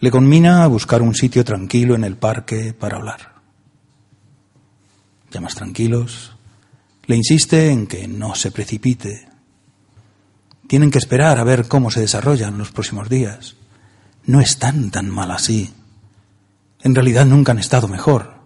Le 0.00 0.10
conmina 0.10 0.64
a 0.64 0.66
buscar 0.66 1.00
un 1.00 1.14
sitio 1.14 1.46
tranquilo 1.46 1.94
en 1.94 2.04
el 2.04 2.18
parque 2.18 2.74
para 2.74 2.98
hablar. 2.98 3.36
Ya 5.30 5.40
más 5.40 5.54
tranquilos, 5.54 6.36
le 7.06 7.16
insiste 7.16 7.70
en 7.70 7.86
que 7.86 8.06
no 8.06 8.34
se 8.34 8.50
precipite. 8.50 9.30
Tienen 10.66 10.90
que 10.90 10.98
esperar 10.98 11.38
a 11.38 11.44
ver 11.44 11.68
cómo 11.68 11.90
se 11.90 12.00
desarrollan 12.00 12.58
los 12.58 12.70
próximos 12.70 13.08
días. 13.08 13.56
No 14.26 14.42
están 14.42 14.90
tan 14.90 15.08
mal 15.08 15.30
así. 15.30 15.72
En 16.82 16.94
realidad 16.94 17.24
nunca 17.24 17.52
han 17.52 17.60
estado 17.60 17.88
mejor. 17.88 18.37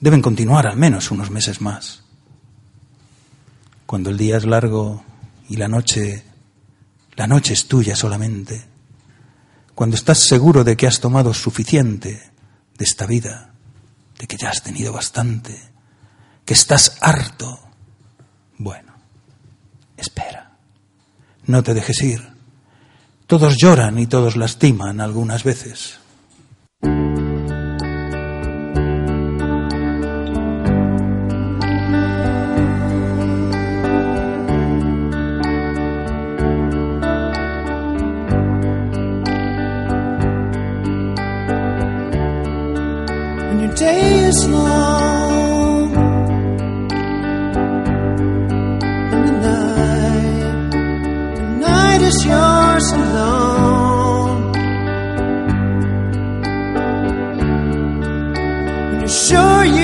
Deben 0.00 0.22
continuar 0.22 0.66
al 0.66 0.76
menos 0.76 1.10
unos 1.10 1.30
meses 1.30 1.60
más. 1.60 2.02
Cuando 3.86 4.10
el 4.10 4.18
día 4.18 4.36
es 4.36 4.44
largo 4.44 5.02
y 5.48 5.56
la 5.56 5.66
noche, 5.66 6.24
la 7.16 7.26
noche 7.26 7.54
es 7.54 7.66
tuya 7.66 7.96
solamente. 7.96 8.64
Cuando 9.74 9.96
estás 9.96 10.18
seguro 10.18 10.62
de 10.62 10.76
que 10.76 10.86
has 10.86 11.00
tomado 11.00 11.34
suficiente 11.34 12.30
de 12.76 12.84
esta 12.84 13.06
vida, 13.06 13.54
de 14.18 14.26
que 14.26 14.36
ya 14.36 14.50
has 14.50 14.62
tenido 14.62 14.92
bastante, 14.92 15.58
que 16.44 16.54
estás 16.54 16.98
harto. 17.00 17.60
Bueno, 18.56 18.92
espera. 19.96 20.56
No 21.46 21.62
te 21.62 21.74
dejes 21.74 22.02
ir. 22.02 22.28
Todos 23.26 23.56
lloran 23.56 23.98
y 23.98 24.06
todos 24.06 24.36
lastiman 24.36 25.00
algunas 25.00 25.44
veces. 25.44 25.98
Day 43.78 44.24
is 44.26 44.48
long 44.48 45.94
and 49.14 49.24
the 49.28 49.32
night, 49.46 50.70
the 51.36 51.46
night 51.66 52.02
is 52.02 52.18
yours 52.26 52.86
alone. 52.92 54.52
When 58.90 58.98
you're 59.00 59.08
sure 59.08 59.64
you've 59.64 59.77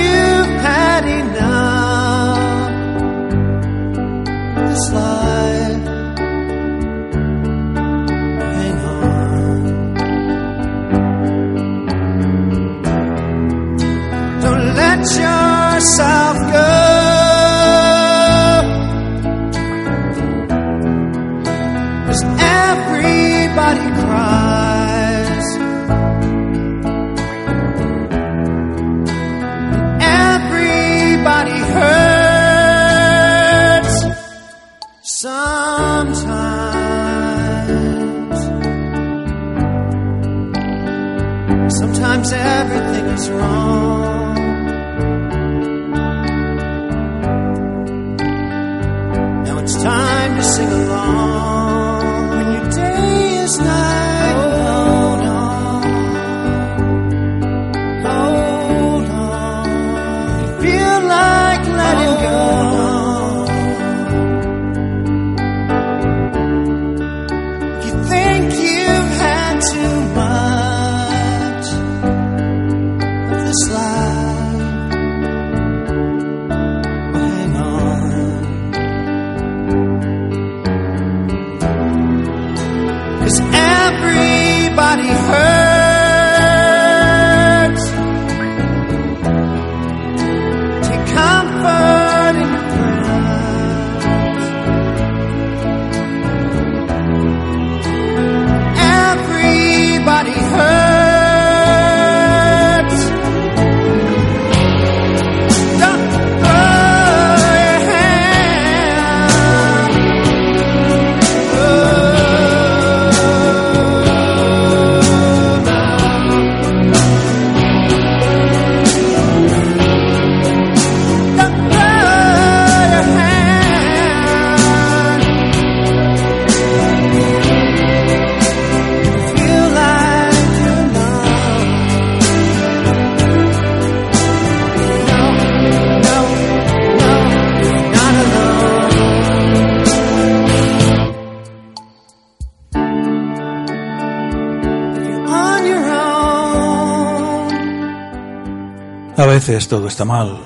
todo 149.45 149.87
está 149.87 150.05
mal. 150.05 150.39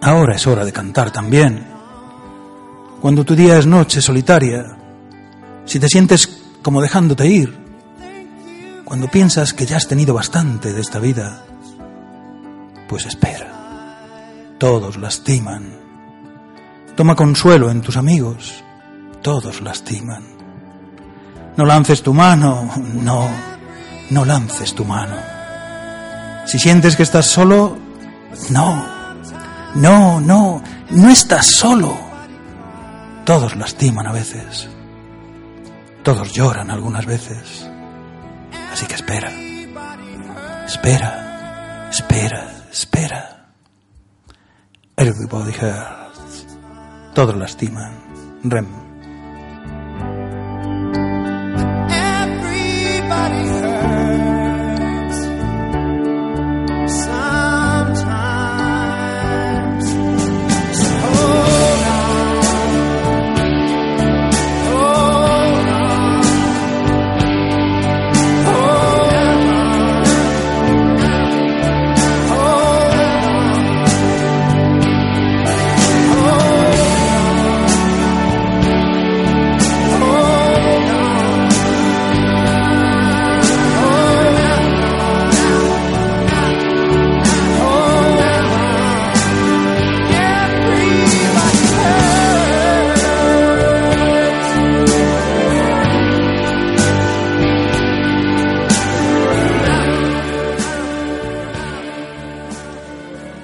Ahora 0.00 0.36
es 0.36 0.46
hora 0.46 0.64
de 0.64 0.72
cantar 0.72 1.10
también. 1.10 1.66
Cuando 3.00 3.24
tu 3.24 3.34
día 3.34 3.58
es 3.58 3.66
noche 3.66 4.00
solitaria, 4.00 4.76
si 5.66 5.78
te 5.78 5.86
sientes 5.86 6.26
como 6.62 6.80
dejándote 6.80 7.26
ir, 7.26 7.54
cuando 8.84 9.08
piensas 9.08 9.52
que 9.52 9.66
ya 9.66 9.76
has 9.76 9.86
tenido 9.86 10.14
bastante 10.14 10.72
de 10.72 10.80
esta 10.80 10.98
vida, 10.98 11.44
pues 12.88 13.04
espera. 13.04 14.56
Todos 14.58 14.96
lastiman. 14.96 15.78
Toma 16.96 17.14
consuelo 17.14 17.70
en 17.70 17.82
tus 17.82 17.98
amigos. 17.98 18.64
Todos 19.20 19.60
lastiman. 19.60 20.24
No 21.58 21.66
lances 21.66 22.02
tu 22.02 22.14
mano. 22.14 22.70
No, 22.94 23.28
no 24.08 24.24
lances 24.24 24.74
tu 24.74 24.86
mano. 24.86 25.31
Si 26.44 26.58
sientes 26.58 26.96
que 26.96 27.02
estás 27.02 27.26
solo, 27.26 27.78
no. 28.50 28.86
No, 29.74 30.20
no, 30.20 30.62
no 30.90 31.08
estás 31.10 31.46
solo. 31.46 31.98
Todos 33.24 33.56
lastiman 33.56 34.06
a 34.06 34.12
veces. 34.12 34.68
Todos 36.02 36.32
lloran 36.32 36.70
algunas 36.70 37.06
veces. 37.06 37.68
Así 38.72 38.86
que 38.86 38.94
espera. 38.94 39.30
Espera. 40.66 41.88
Espera. 41.90 42.50
Espera. 42.70 43.46
Everybody 44.96 45.52
hurts. 45.52 46.46
Todos 47.14 47.36
lastiman. 47.36 47.92
Rem. 48.44 48.81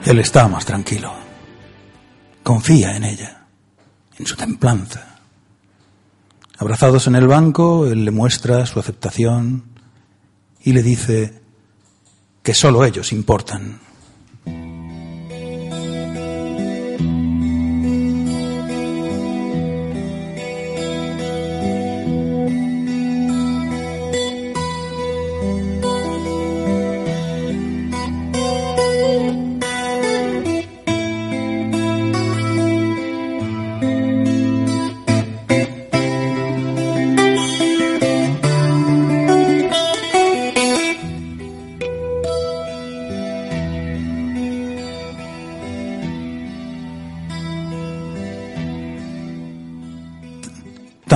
Él 0.08 0.20
está 0.20 0.48
más 0.48 0.64
tranquilo. 0.64 1.12
Confía 2.42 2.96
en 2.96 3.04
ella, 3.04 3.44
en 4.16 4.24
su 4.24 4.36
templanza. 4.36 5.18
Abrazados 6.56 7.06
en 7.08 7.14
el 7.14 7.26
banco, 7.26 7.86
él 7.86 8.06
le 8.06 8.10
muestra 8.10 8.64
su 8.64 8.80
aceptación 8.80 9.64
y 10.62 10.72
le 10.72 10.82
dice 10.82 11.42
que 12.42 12.54
solo 12.54 12.86
ellos 12.86 13.12
importan. 13.12 13.80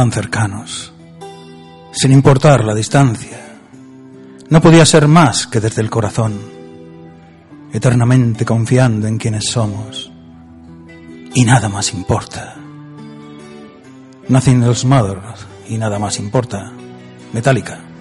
Tan 0.02 0.10
cercanos, 0.10 0.92
sin 1.92 2.10
importar 2.10 2.64
la 2.64 2.74
distancia. 2.74 3.38
No 4.48 4.60
podía 4.60 4.84
ser 4.84 5.06
más 5.06 5.46
que 5.46 5.60
desde 5.60 5.80
el 5.80 5.90
corazón, 5.90 6.40
eternamente 7.72 8.44
confiando 8.44 9.06
en 9.06 9.16
quienes 9.16 9.44
somos. 9.44 10.10
Y 11.34 11.44
nada 11.44 11.68
más 11.68 11.94
importa. 11.94 12.56
Nothing 14.28 14.64
else 14.64 14.84
matters 14.84 15.46
y 15.68 15.78
nada 15.78 16.00
más 16.00 16.18
importa. 16.18 16.72
Metallica. 17.32 17.92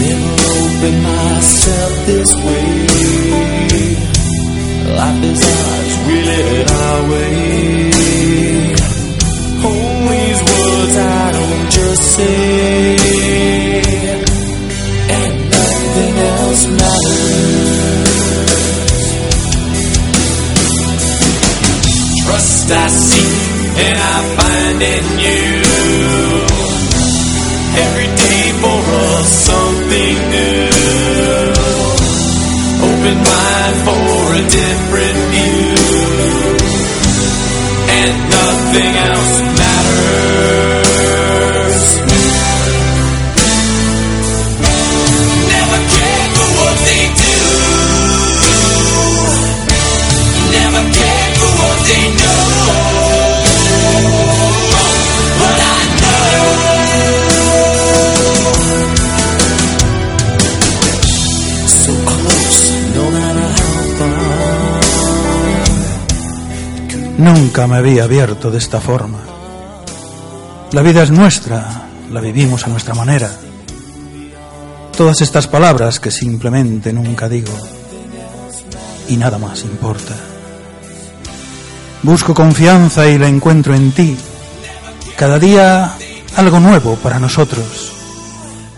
Never 0.00 0.34
opened 0.62 1.00
myself 1.02 1.92
this 2.06 2.30
way. 2.34 2.68
Life 4.96 5.22
is 5.24 5.42
ours, 5.42 5.94
we 6.06 6.14
live 6.30 6.50
it 6.60 6.70
our 6.70 7.00
way. 7.10 7.34
Hold 9.62 9.98
these 10.10 10.40
words 10.50 10.96
I 10.96 11.32
don't 11.32 11.66
just 11.70 12.02
say, 12.16 12.93
in 24.82 25.18
you. 25.20 25.53
Nunca 67.34 67.66
me 67.66 67.78
había 67.78 68.04
abierto 68.04 68.48
de 68.48 68.58
esta 68.58 68.80
forma. 68.80 69.18
La 70.70 70.82
vida 70.82 71.02
es 71.02 71.10
nuestra, 71.10 71.88
la 72.12 72.20
vivimos 72.20 72.64
a 72.64 72.68
nuestra 72.68 72.94
manera. 72.94 73.28
Todas 74.96 75.20
estas 75.20 75.48
palabras 75.48 75.98
que 75.98 76.12
simplemente 76.12 76.92
nunca 76.92 77.28
digo 77.28 77.52
y 79.08 79.16
nada 79.16 79.36
más 79.38 79.64
importa. 79.64 80.14
Busco 82.04 82.34
confianza 82.34 83.08
y 83.08 83.18
la 83.18 83.26
encuentro 83.26 83.74
en 83.74 83.90
ti. 83.90 84.16
Cada 85.16 85.40
día 85.40 85.96
algo 86.36 86.60
nuevo 86.60 86.94
para 86.94 87.18
nosotros. 87.18 87.92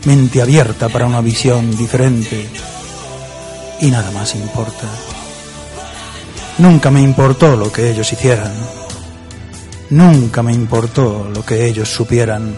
Mente 0.07 0.41
abierta 0.41 0.89
para 0.89 1.05
una 1.05 1.21
visión 1.21 1.77
diferente 1.77 2.49
y 3.83 3.91
nada 3.91 4.11
más 4.13 4.35
importa. 4.35 4.87
Nunca 6.59 6.91
me 6.91 7.03
importó 7.03 7.55
lo 7.55 7.71
que 7.71 7.91
ellos 7.91 8.11
hicieran. 8.13 8.53
Nunca 9.91 10.43
me 10.43 10.55
importó 10.55 11.29
lo 11.33 11.45
que 11.45 11.67
ellos 11.67 11.89
supieran. 11.89 12.57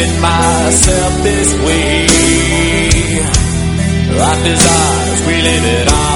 Opened 0.00 0.20
myself 0.22 1.22
this 1.22 1.54
way. 1.64 2.06
Life 4.16 4.46
is 4.46 4.66
ours, 4.66 5.26
we 5.26 5.42
live 5.42 5.64
it 5.64 5.92
our 5.92 6.09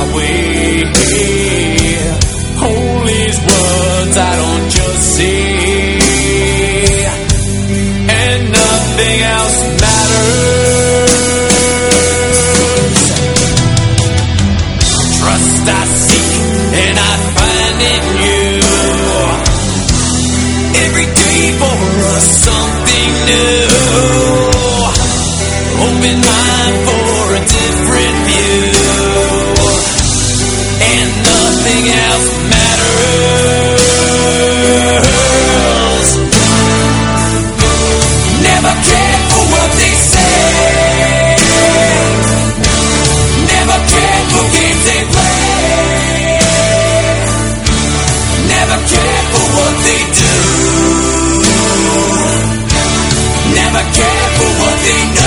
no 54.84 55.23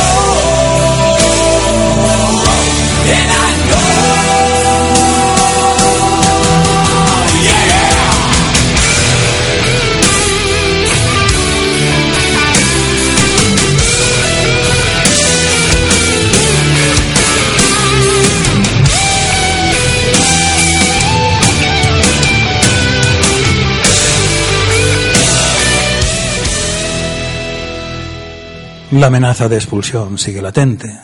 La 28.91 29.07
amenaza 29.07 29.49
de 29.49 29.57
expulsión 29.57 30.17
sigue 30.17 30.41
latente. 30.41 30.97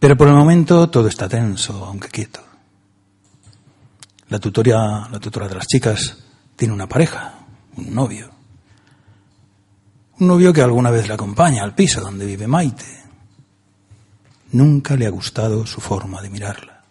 Pero 0.00 0.16
por 0.16 0.26
el 0.26 0.34
momento 0.34 0.90
todo 0.90 1.06
está 1.06 1.28
tenso, 1.28 1.84
aunque 1.84 2.08
quieto. 2.08 2.40
La 4.28 4.40
tutoria, 4.40 5.06
la 5.08 5.20
tutora 5.20 5.46
de 5.46 5.54
las 5.54 5.68
chicas 5.68 6.18
tiene 6.56 6.74
una 6.74 6.88
pareja, 6.88 7.46
un 7.76 7.94
novio. 7.94 8.32
Un 10.18 10.26
novio 10.26 10.52
que 10.52 10.60
alguna 10.60 10.90
vez 10.90 11.06
le 11.06 11.14
acompaña 11.14 11.62
al 11.62 11.76
piso 11.76 12.00
donde 12.00 12.26
vive 12.26 12.48
Maite. 12.48 13.04
Nunca 14.50 14.96
le 14.96 15.06
ha 15.06 15.10
gustado 15.10 15.64
su 15.64 15.80
forma 15.80 16.20
de 16.20 16.30
mirarla. 16.30 16.82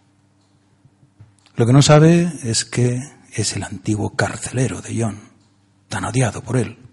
Lo 1.56 1.66
que 1.66 1.74
no 1.74 1.82
sabe 1.82 2.32
es 2.42 2.64
que 2.64 2.98
es 3.34 3.54
el 3.54 3.64
antiguo 3.64 4.16
carcelero 4.16 4.80
de 4.80 4.98
John, 4.98 5.20
tan 5.90 6.06
odiado 6.06 6.42
por 6.42 6.56
él. 6.56 6.87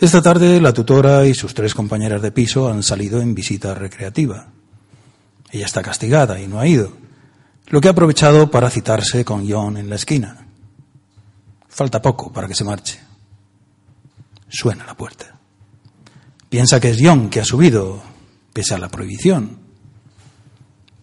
Esta 0.00 0.22
tarde 0.22 0.60
la 0.60 0.72
tutora 0.72 1.26
y 1.26 1.34
sus 1.34 1.54
tres 1.54 1.74
compañeras 1.74 2.22
de 2.22 2.30
piso 2.30 2.70
han 2.70 2.84
salido 2.84 3.20
en 3.20 3.34
visita 3.34 3.74
recreativa. 3.74 4.46
Ella 5.50 5.66
está 5.66 5.82
castigada 5.82 6.38
y 6.40 6.46
no 6.46 6.60
ha 6.60 6.68
ido, 6.68 6.92
lo 7.66 7.80
que 7.80 7.88
ha 7.88 7.90
aprovechado 7.90 8.48
para 8.48 8.70
citarse 8.70 9.24
con 9.24 9.50
John 9.50 9.76
en 9.76 9.90
la 9.90 9.96
esquina. 9.96 10.46
Falta 11.68 12.00
poco 12.00 12.32
para 12.32 12.46
que 12.46 12.54
se 12.54 12.62
marche. 12.62 13.00
Suena 14.48 14.86
la 14.86 14.96
puerta. 14.96 15.36
Piensa 16.48 16.78
que 16.78 16.90
es 16.90 16.98
John 17.00 17.28
que 17.28 17.40
ha 17.40 17.44
subido, 17.44 18.00
pese 18.52 18.74
a 18.74 18.78
la 18.78 18.90
prohibición. 18.90 19.58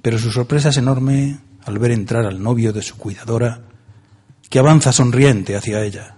Pero 0.01 0.17
su 0.17 0.31
sorpresa 0.31 0.69
es 0.69 0.77
enorme 0.77 1.37
al 1.65 1.79
ver 1.79 1.91
entrar 1.91 2.25
al 2.25 2.41
novio 2.41 2.71
de 2.71 2.81
su 2.81 2.95
cuidadora, 2.95 3.59
que 4.49 4.59
avanza 4.59 4.93
sonriente 4.93 5.57
hacia 5.57 5.83
ella. 5.83 6.15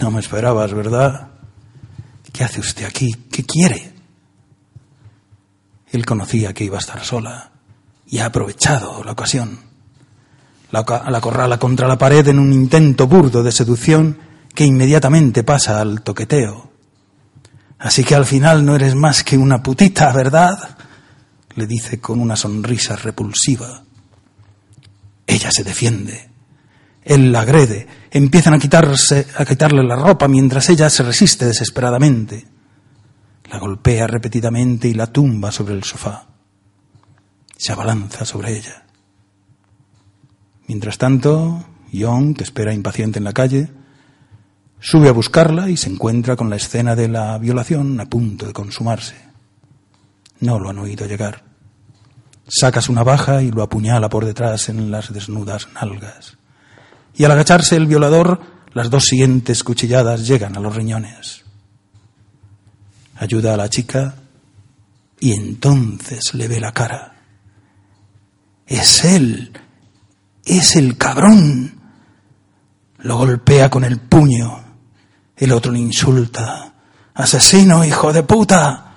No 0.00 0.12
me 0.12 0.20
esperabas, 0.20 0.72
¿verdad? 0.74 1.31
¿Qué 2.32 2.44
hace 2.44 2.60
usted 2.60 2.84
aquí? 2.84 3.12
¿Qué 3.30 3.44
quiere? 3.44 3.92
Él 5.90 6.06
conocía 6.06 6.54
que 6.54 6.64
iba 6.64 6.76
a 6.76 6.80
estar 6.80 7.04
sola 7.04 7.52
y 8.06 8.18
ha 8.18 8.26
aprovechado 8.26 9.04
la 9.04 9.12
ocasión. 9.12 9.58
La, 10.70 10.84
la 11.10 11.20
corrala 11.20 11.58
contra 11.58 11.86
la 11.86 11.98
pared 11.98 12.26
en 12.28 12.38
un 12.38 12.52
intento 12.52 13.06
burdo 13.06 13.42
de 13.42 13.52
seducción 13.52 14.18
que 14.54 14.64
inmediatamente 14.64 15.44
pasa 15.44 15.80
al 15.80 16.02
toqueteo. 16.02 16.72
Así 17.78 18.04
que 18.04 18.14
al 18.14 18.24
final 18.24 18.64
no 18.64 18.74
eres 18.74 18.94
más 18.94 19.22
que 19.22 19.36
una 19.36 19.62
putita, 19.62 20.12
¿verdad? 20.12 20.78
le 21.54 21.66
dice 21.66 22.00
con 22.00 22.20
una 22.20 22.36
sonrisa 22.36 22.96
repulsiva. 22.96 23.84
Ella 25.26 25.50
se 25.50 25.64
defiende. 25.64 26.31
Él 27.04 27.32
la 27.32 27.40
agrede. 27.40 27.86
Empiezan 28.10 28.54
a 28.54 28.58
quitarse, 28.58 29.26
a 29.36 29.44
quitarle 29.44 29.82
la 29.82 29.96
ropa 29.96 30.28
mientras 30.28 30.68
ella 30.70 30.88
se 30.88 31.02
resiste 31.02 31.46
desesperadamente. 31.46 32.46
La 33.50 33.58
golpea 33.58 34.06
repetidamente 34.06 34.88
y 34.88 34.94
la 34.94 35.08
tumba 35.08 35.50
sobre 35.50 35.74
el 35.74 35.84
sofá. 35.84 36.26
Se 37.56 37.72
abalanza 37.72 38.24
sobre 38.24 38.56
ella. 38.56 38.84
Mientras 40.66 40.96
tanto, 40.98 41.64
John, 41.92 42.34
que 42.34 42.44
espera 42.44 42.72
impaciente 42.72 43.18
en 43.18 43.24
la 43.24 43.32
calle, 43.32 43.68
sube 44.80 45.08
a 45.08 45.12
buscarla 45.12 45.68
y 45.68 45.76
se 45.76 45.90
encuentra 45.90 46.36
con 46.36 46.50
la 46.50 46.56
escena 46.56 46.96
de 46.96 47.08
la 47.08 47.36
violación 47.38 48.00
a 48.00 48.06
punto 48.06 48.46
de 48.46 48.52
consumarse. 48.52 49.16
No 50.40 50.58
lo 50.58 50.70
han 50.70 50.78
oído 50.78 51.06
llegar. 51.06 51.44
Saca 52.48 52.80
su 52.80 52.92
navaja 52.92 53.42
y 53.42 53.50
lo 53.50 53.62
apuñala 53.62 54.08
por 54.08 54.24
detrás 54.24 54.68
en 54.68 54.90
las 54.90 55.12
desnudas 55.12 55.68
nalgas. 55.74 56.38
Y 57.14 57.24
al 57.24 57.32
agacharse 57.32 57.76
el 57.76 57.86
violador, 57.86 58.40
las 58.72 58.90
dos 58.90 59.04
siguientes 59.04 59.62
cuchilladas 59.64 60.26
llegan 60.26 60.56
a 60.56 60.60
los 60.60 60.74
riñones. 60.74 61.42
Ayuda 63.16 63.54
a 63.54 63.56
la 63.56 63.68
chica 63.68 64.16
y 65.20 65.32
entonces 65.32 66.34
le 66.34 66.48
ve 66.48 66.58
la 66.58 66.72
cara. 66.72 67.14
Es 68.66 69.04
él, 69.04 69.52
es 70.44 70.76
el 70.76 70.96
cabrón. 70.96 71.78
Lo 72.98 73.18
golpea 73.18 73.68
con 73.68 73.84
el 73.84 74.00
puño. 74.00 74.62
El 75.36 75.52
otro 75.52 75.72
le 75.72 75.80
insulta. 75.80 76.72
Asesino, 77.14 77.84
hijo 77.84 78.12
de 78.12 78.22
puta. 78.22 78.94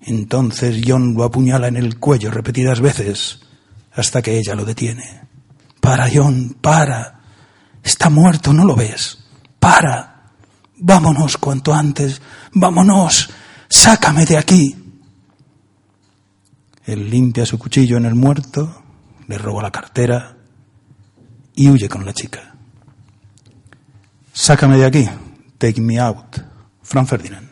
Entonces 0.00 0.82
John 0.86 1.14
lo 1.14 1.24
apuñala 1.24 1.68
en 1.68 1.76
el 1.76 1.98
cuello 1.98 2.30
repetidas 2.30 2.80
veces 2.80 3.40
hasta 3.92 4.22
que 4.22 4.38
ella 4.38 4.54
lo 4.54 4.64
detiene. 4.64 5.29
Para, 5.80 6.08
John, 6.12 6.56
para. 6.60 7.20
Está 7.82 8.10
muerto, 8.10 8.52
¿no 8.52 8.64
lo 8.64 8.76
ves? 8.76 9.18
Para. 9.58 10.32
Vámonos 10.76 11.36
cuanto 11.36 11.74
antes. 11.74 12.20
Vámonos. 12.52 13.30
Sácame 13.68 14.26
de 14.26 14.36
aquí. 14.36 14.76
Él 16.84 17.08
limpia 17.08 17.46
su 17.46 17.58
cuchillo 17.58 17.96
en 17.96 18.06
el 18.06 18.14
muerto, 18.14 18.82
le 19.28 19.38
roba 19.38 19.62
la 19.62 19.70
cartera 19.70 20.36
y 21.54 21.68
huye 21.68 21.88
con 21.88 22.04
la 22.04 22.12
chica. 22.12 22.54
Sácame 24.32 24.76
de 24.76 24.86
aquí. 24.86 25.08
Take 25.58 25.80
me 25.80 26.00
out. 26.00 26.38
Fran 26.82 27.06
Ferdinand. 27.06 27.48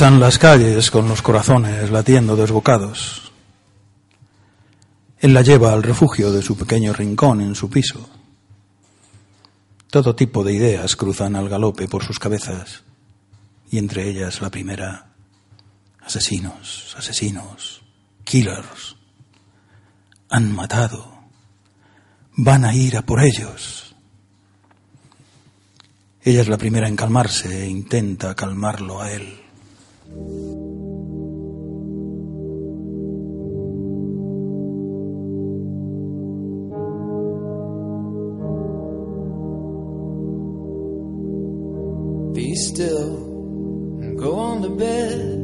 Atraviesan 0.00 0.20
las 0.20 0.38
calles 0.38 0.90
con 0.90 1.08
los 1.08 1.20
corazones 1.20 1.90
latiendo 1.90 2.34
desbocados. 2.34 3.32
Él 5.18 5.34
la 5.34 5.42
lleva 5.42 5.74
al 5.74 5.82
refugio 5.82 6.32
de 6.32 6.40
su 6.40 6.56
pequeño 6.56 6.94
rincón 6.94 7.42
en 7.42 7.54
su 7.54 7.68
piso. 7.68 8.08
Todo 9.90 10.16
tipo 10.16 10.42
de 10.42 10.54
ideas 10.54 10.96
cruzan 10.96 11.36
al 11.36 11.50
galope 11.50 11.86
por 11.86 12.02
sus 12.02 12.18
cabezas, 12.18 12.82
y 13.70 13.76
entre 13.76 14.08
ellas 14.08 14.40
la 14.40 14.48
primera, 14.48 15.12
asesinos, 16.00 16.94
asesinos, 16.96 17.82
killers. 18.24 18.96
Han 20.30 20.50
matado. 20.54 21.12
Van 22.36 22.64
a 22.64 22.74
ir 22.74 22.96
a 22.96 23.02
por 23.02 23.22
ellos. 23.22 23.94
Ella 26.22 26.40
es 26.40 26.48
la 26.48 26.56
primera 26.56 26.88
en 26.88 26.96
calmarse 26.96 27.64
e 27.64 27.68
intenta 27.68 28.34
calmarlo 28.34 29.02
a 29.02 29.12
él. 29.12 29.49
Be 30.10 30.16
still 42.56 43.14
and 44.02 44.18
go 44.18 44.34
on 44.34 44.62
to 44.62 44.70
bed. 44.70 45.38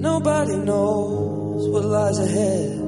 Nobody 0.00 0.56
knows 0.56 1.68
what 1.68 1.84
lies 1.84 2.18
ahead. 2.18 2.80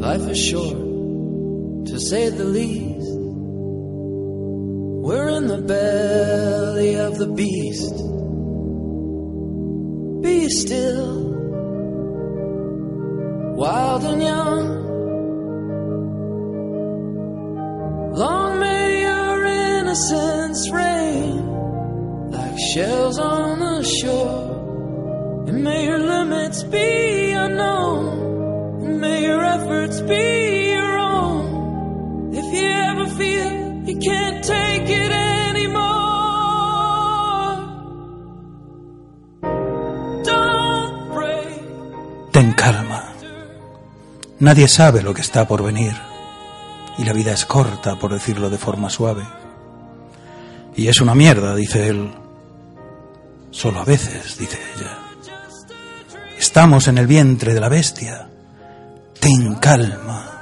Life 0.00 0.30
is 0.30 0.38
short, 0.38 0.78
to 1.86 2.00
say 2.00 2.30
the 2.30 2.44
least. 2.44 3.15
We're 5.06 5.28
in 5.28 5.46
the 5.46 5.58
belly 5.58 6.94
of 6.96 7.16
the 7.16 7.28
beast. 7.28 7.94
Be 10.20 10.48
still, 10.48 11.12
wild 13.54 14.02
and 14.02 14.20
young. 14.20 14.64
Long 18.14 18.58
may 18.58 19.02
your 19.02 19.44
innocence 19.44 20.70
reign 20.72 21.52
like 22.32 22.58
shells 22.58 23.20
on 23.20 23.60
the 23.60 23.84
shore. 23.84 25.46
And 25.46 25.62
may 25.62 25.84
your 25.84 26.00
limits 26.00 26.64
be 26.64 27.30
unknown. 27.30 28.82
And 28.84 29.00
may 29.00 29.22
your 29.22 29.44
efforts 29.44 30.00
be 30.00 30.72
your 30.72 30.98
own. 30.98 32.34
If 32.34 32.46
you 32.52 32.66
ever 32.66 33.06
feel 33.06 33.55
Ten 42.36 42.52
calma. 42.52 43.14
Nadie 44.40 44.68
sabe 44.68 45.02
lo 45.02 45.14
que 45.14 45.22
está 45.22 45.48
por 45.48 45.62
venir. 45.62 45.94
Y 46.98 47.04
la 47.04 47.14
vida 47.14 47.32
es 47.32 47.46
corta, 47.46 47.98
por 47.98 48.12
decirlo 48.12 48.50
de 48.50 48.58
forma 48.58 48.90
suave. 48.90 49.24
Y 50.74 50.88
es 50.88 51.00
una 51.00 51.14
mierda, 51.14 51.54
dice 51.54 51.88
él. 51.88 52.12
Solo 53.50 53.80
a 53.80 53.84
veces, 53.84 54.36
dice 54.36 54.58
ella. 54.76 54.98
Estamos 56.38 56.88
en 56.88 56.98
el 56.98 57.06
vientre 57.06 57.54
de 57.54 57.60
la 57.60 57.70
bestia. 57.70 58.28
Ten 59.18 59.54
calma. 59.54 60.35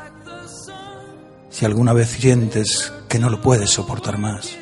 Si 1.55 1.65
alguna 1.65 1.93
vez 1.93 2.09
sientes 2.09 2.93
que 3.09 3.21
no 3.21 3.31
lo 3.31 3.41
puedes 3.41 3.71
soportar 3.71 4.19
más, 4.19 4.59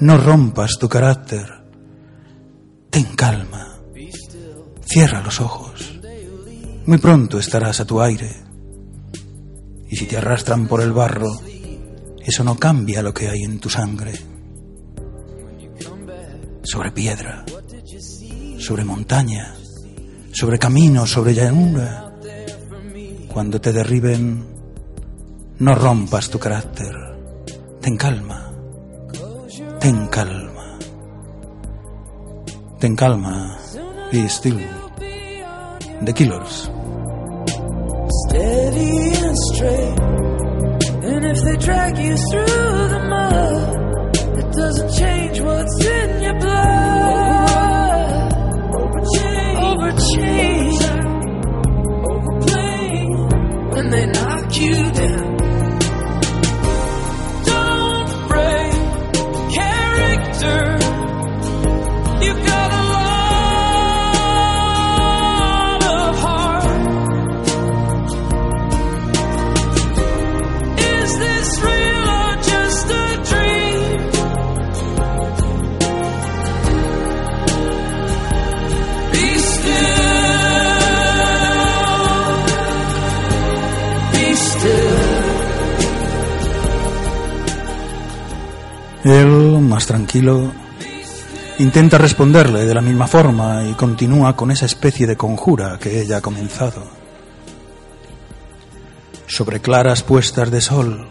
no 0.00 0.16
rompas 0.16 0.78
tu 0.78 0.88
carácter. 0.88 1.46
Ten 2.88 3.04
calma. 3.14 3.80
Cierra 4.82 5.20
los 5.20 5.42
ojos. 5.42 6.00
Muy 6.86 6.96
pronto 6.96 7.38
estarás 7.38 7.80
a 7.80 7.84
tu 7.84 8.00
aire. 8.00 8.32
Y 9.86 9.96
si 9.96 10.06
te 10.06 10.16
arrastran 10.16 10.66
por 10.68 10.80
el 10.80 10.94
barro, 10.94 11.28
eso 12.24 12.42
no 12.44 12.56
cambia 12.56 13.02
lo 13.02 13.12
que 13.12 13.28
hay 13.28 13.42
en 13.42 13.60
tu 13.60 13.68
sangre. 13.68 14.14
Sobre 16.62 16.92
piedra, 16.92 17.44
sobre 18.58 18.86
montaña, 18.86 19.54
sobre 20.32 20.58
camino, 20.58 21.06
sobre 21.06 21.34
llanura. 21.34 22.14
Cuando 23.30 23.60
te 23.60 23.70
derriben, 23.70 24.53
no 25.58 25.74
rompas 25.74 26.30
tu 26.30 26.38
carácter. 26.38 26.94
Ten 27.80 27.96
calma. 27.96 28.52
Ten 29.80 30.08
calma. 30.08 30.78
Ten 32.80 32.96
calma. 32.96 33.58
Be 34.10 34.28
still. 34.28 34.60
The 36.02 36.12
Killers. 36.12 36.70
steady 38.28 39.12
and 39.26 39.38
straight. 39.50 39.98
And 41.10 41.24
if 41.24 41.38
they 41.44 41.56
drag 41.56 41.98
you 41.98 42.16
through 42.16 42.88
the 42.94 43.00
mud, 43.08 44.16
it 44.40 44.52
doesn't 44.52 44.90
change 45.00 45.40
what's 45.40 45.84
in 45.84 46.22
your 46.22 46.38
blood. 46.40 48.32
Overchange, 48.84 49.58
overchange, 49.70 50.82
overplaying 52.12 53.12
when 53.74 53.86
they 53.90 54.06
knock 54.06 54.56
you 54.56 54.92
down. 54.92 55.13
Tranquilo, 89.94 90.52
intenta 91.60 91.98
responderle 91.98 92.64
de 92.64 92.74
la 92.74 92.80
misma 92.80 93.06
forma 93.06 93.62
y 93.62 93.74
continúa 93.74 94.34
con 94.34 94.50
esa 94.50 94.66
especie 94.66 95.06
de 95.06 95.16
conjura 95.16 95.78
que 95.78 96.00
ella 96.00 96.16
ha 96.16 96.20
comenzado. 96.20 96.82
Sobre 99.28 99.60
claras 99.60 100.02
puestas 100.02 100.50
de 100.50 100.60
sol, 100.60 101.06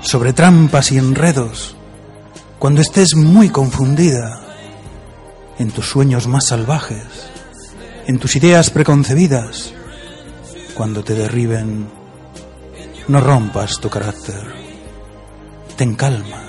sobre 0.00 0.32
trampas 0.32 0.92
y 0.92 0.96
enredos, 0.96 1.76
cuando 2.58 2.80
estés 2.80 3.14
muy 3.14 3.50
confundida, 3.50 4.40
en 5.58 5.70
tus 5.70 5.86
sueños 5.86 6.26
más 6.26 6.46
salvajes, 6.46 7.28
en 8.06 8.18
tus 8.18 8.34
ideas 8.36 8.70
preconcebidas, 8.70 9.74
cuando 10.74 11.04
te 11.04 11.12
derriben, 11.12 11.90
no 13.08 13.20
rompas 13.20 13.78
tu 13.78 13.90
carácter. 13.90 14.40
Ten 15.76 15.94
calma. 15.94 16.45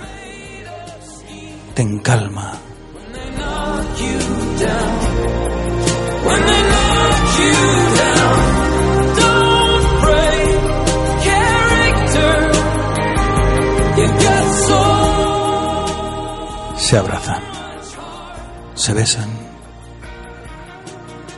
Got 14.24 14.48
soul. 14.66 15.18
Se 16.78 16.98
abrazan, 16.98 17.44
se 18.74 18.94
besan 18.94 19.30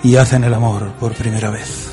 y 0.04 0.16
hacen 0.16 0.46
el 0.46 0.54
amor 0.54 0.94
por 1.00 1.14
primera 1.16 1.50
vez. 1.50 1.90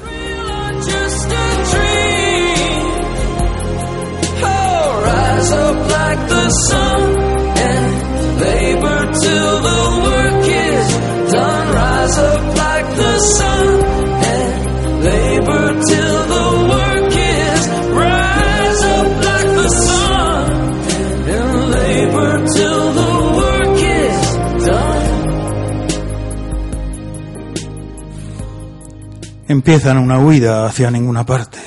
Empiezan 29.49 29.99
una 29.99 30.19
huida 30.19 30.67
hacia 30.67 30.91
ninguna 30.91 31.25
parte. 31.25 31.61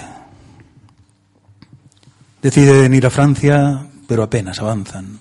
Deciden 2.41 2.93
ir 2.93 3.05
a 3.05 3.09
Francia, 3.09 3.88
pero 4.05 4.23
apenas 4.23 4.59
avanzan. 4.59 5.19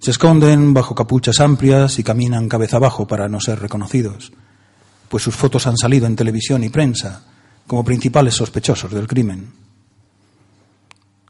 Se 0.00 0.10
esconden 0.10 0.74
bajo 0.74 0.96
capuchas 0.96 1.38
amplias 1.38 2.00
y 2.00 2.02
caminan 2.02 2.48
cabeza 2.48 2.78
abajo 2.78 3.06
para 3.06 3.28
no 3.28 3.38
ser 3.38 3.60
reconocidos, 3.60 4.32
pues 5.08 5.22
sus 5.22 5.36
fotos 5.36 5.68
han 5.68 5.76
salido 5.76 6.08
en 6.08 6.16
televisión 6.16 6.64
y 6.64 6.68
prensa 6.68 7.22
como 7.64 7.84
principales 7.84 8.34
sospechosos 8.34 8.90
del 8.90 9.06
crimen. 9.06 9.52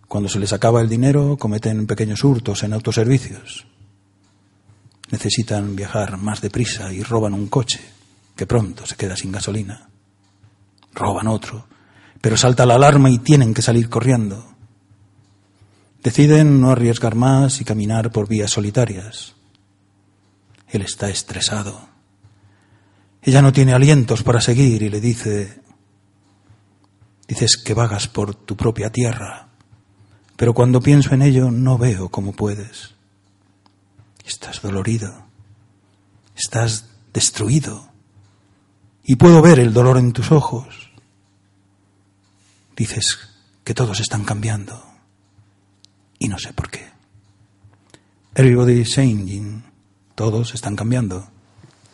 Cuando 0.09 0.30
se 0.30 0.38
les 0.38 0.55
acaba 0.55 0.80
el 0.80 0.88
dinero, 0.88 1.36
cometen 1.36 1.86
pequeños 1.86 2.24
hurtos 2.24 2.62
en 2.62 2.72
autoservicios. 2.72 3.66
Necesitan 5.11 5.76
viajar 5.76 6.16
más 6.16 6.40
deprisa 6.40 6.90
y 6.90 7.03
roban 7.03 7.34
un 7.34 7.48
coche 7.48 7.80
que 8.34 8.46
pronto 8.46 8.86
se 8.86 8.96
queda 8.96 9.14
sin 9.14 9.32
gasolina. 9.32 9.89
Roban 10.95 11.28
otro, 11.28 11.66
pero 12.20 12.36
salta 12.36 12.66
la 12.66 12.74
alarma 12.74 13.11
y 13.11 13.18
tienen 13.18 13.55
que 13.55 13.62
salir 13.62 13.88
corriendo. 13.88 14.45
Deciden 16.03 16.61
no 16.61 16.70
arriesgar 16.70 17.14
más 17.14 17.61
y 17.61 17.64
caminar 17.64 18.11
por 18.11 18.28
vías 18.28 18.51
solitarias. 18.51 19.34
Él 20.68 20.82
está 20.82 21.11
estresado. 21.11 21.88
Ella 23.22 23.43
no 23.43 23.53
tiene 23.53 23.74
alientos 23.74 24.22
para 24.22 24.41
seguir 24.41 24.82
y 24.82 24.88
le 24.88 25.01
dice, 25.01 25.61
dices 27.28 27.59
que 27.59 27.74
vagas 27.74 28.09
por 28.09 28.34
tu 28.34 28.57
propia 28.57 28.91
tierra, 28.91 29.49
pero 30.36 30.55
cuando 30.55 30.80
pienso 30.80 31.12
en 31.12 31.20
ello 31.20 31.51
no 31.51 31.76
veo 31.76 32.09
cómo 32.09 32.32
puedes. 32.32 32.95
Estás 34.24 34.62
dolorido, 34.62 35.26
estás 36.34 36.86
destruido 37.12 37.89
y 39.05 39.16
puedo 39.16 39.42
ver 39.42 39.59
el 39.59 39.72
dolor 39.72 39.98
en 39.98 40.12
tus 40.12 40.32
ojos. 40.32 40.90
Dices 42.76 43.18
que 43.64 43.74
todos 43.74 44.01
están 44.01 44.24
cambiando 44.24 44.84
y 46.18 46.28
no 46.28 46.38
sé 46.38 46.53
por 46.53 46.70
qué. 46.70 46.88
Everybody 48.34 48.80
is 48.80 48.90
changing. 48.90 49.64
Todos 50.14 50.55
están 50.55 50.76
cambiando. 50.76 51.28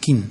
King. 0.00 0.24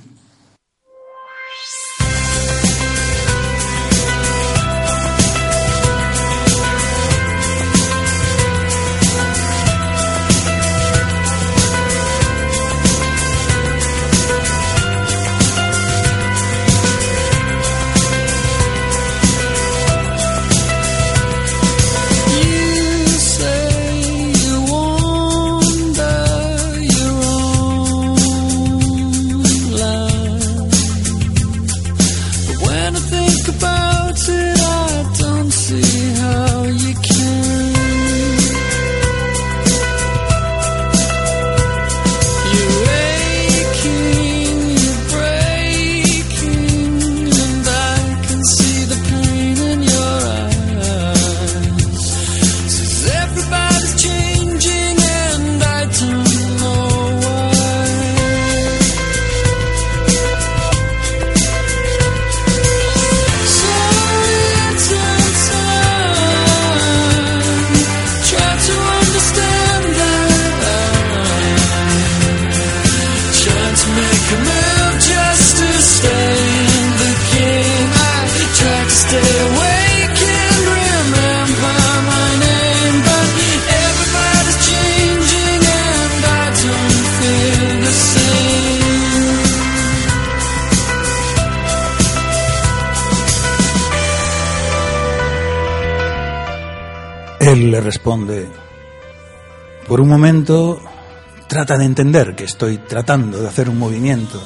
Entender 101.96 102.36
que 102.36 102.44
estoy 102.44 102.76
tratando 102.76 103.40
de 103.40 103.48
hacer 103.48 103.70
un 103.70 103.78
movimiento 103.78 104.38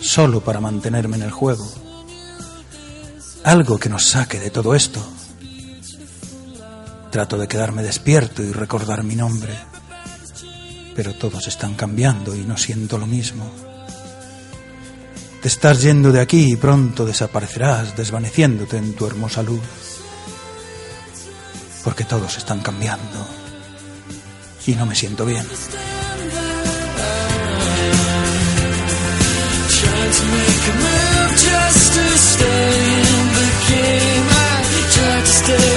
solo 0.00 0.40
para 0.40 0.58
mantenerme 0.58 1.18
en 1.18 1.24
el 1.24 1.30
juego. 1.30 1.70
Algo 3.42 3.76
que 3.76 3.90
nos 3.90 4.06
saque 4.06 4.40
de 4.40 4.48
todo 4.48 4.74
esto. 4.74 5.06
Trato 7.10 7.36
de 7.36 7.46
quedarme 7.46 7.82
despierto 7.82 8.42
y 8.42 8.52
recordar 8.52 9.04
mi 9.04 9.16
nombre, 9.16 9.54
pero 10.96 11.12
todos 11.12 11.46
están 11.46 11.74
cambiando 11.74 12.34
y 12.34 12.40
no 12.46 12.56
siento 12.56 12.96
lo 12.96 13.06
mismo. 13.06 13.50
Te 15.42 15.48
estás 15.48 15.82
yendo 15.82 16.10
de 16.10 16.22
aquí 16.22 16.52
y 16.52 16.56
pronto 16.56 17.04
desaparecerás 17.04 17.94
desvaneciéndote 17.98 18.78
en 18.78 18.94
tu 18.94 19.06
hermosa 19.06 19.42
luz, 19.42 19.60
porque 21.84 22.04
todos 22.04 22.38
están 22.38 22.60
cambiando 22.60 23.28
y 24.66 24.74
no 24.74 24.86
me 24.86 24.94
siento 24.94 25.26
bien. 25.26 25.44
Make 30.32 30.64
a 30.72 30.74
move 30.84 31.32
just 31.48 31.92
to 31.96 32.04
stay 32.32 32.72
in 33.12 33.24
the 33.38 33.48
game. 33.70 34.26
I 34.28 34.56
tried 34.94 35.24
to 35.24 35.34
stay 35.42 35.73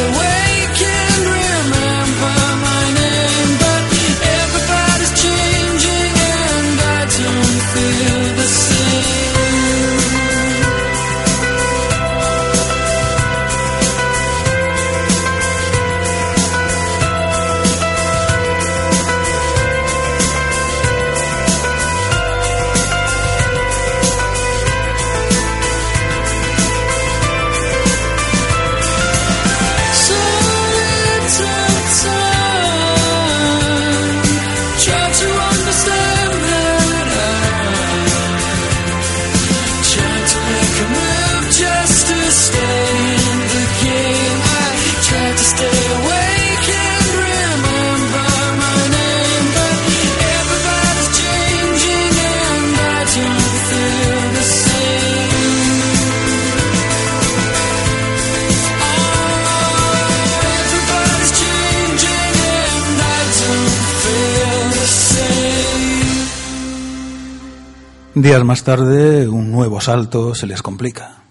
Más 68.45 68.63
tarde, 68.63 69.27
un 69.27 69.51
nuevo 69.51 69.79
asalto 69.79 70.35
se 70.35 70.47
les 70.47 70.61
complica. 70.61 71.23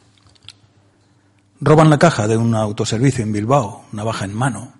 Roban 1.60 1.88
la 1.88 1.98
caja 1.98 2.26
de 2.26 2.36
un 2.36 2.54
autoservicio 2.54 3.22
en 3.22 3.32
Bilbao, 3.32 3.84
navaja 3.92 4.24
en 4.24 4.34
mano. 4.34 4.72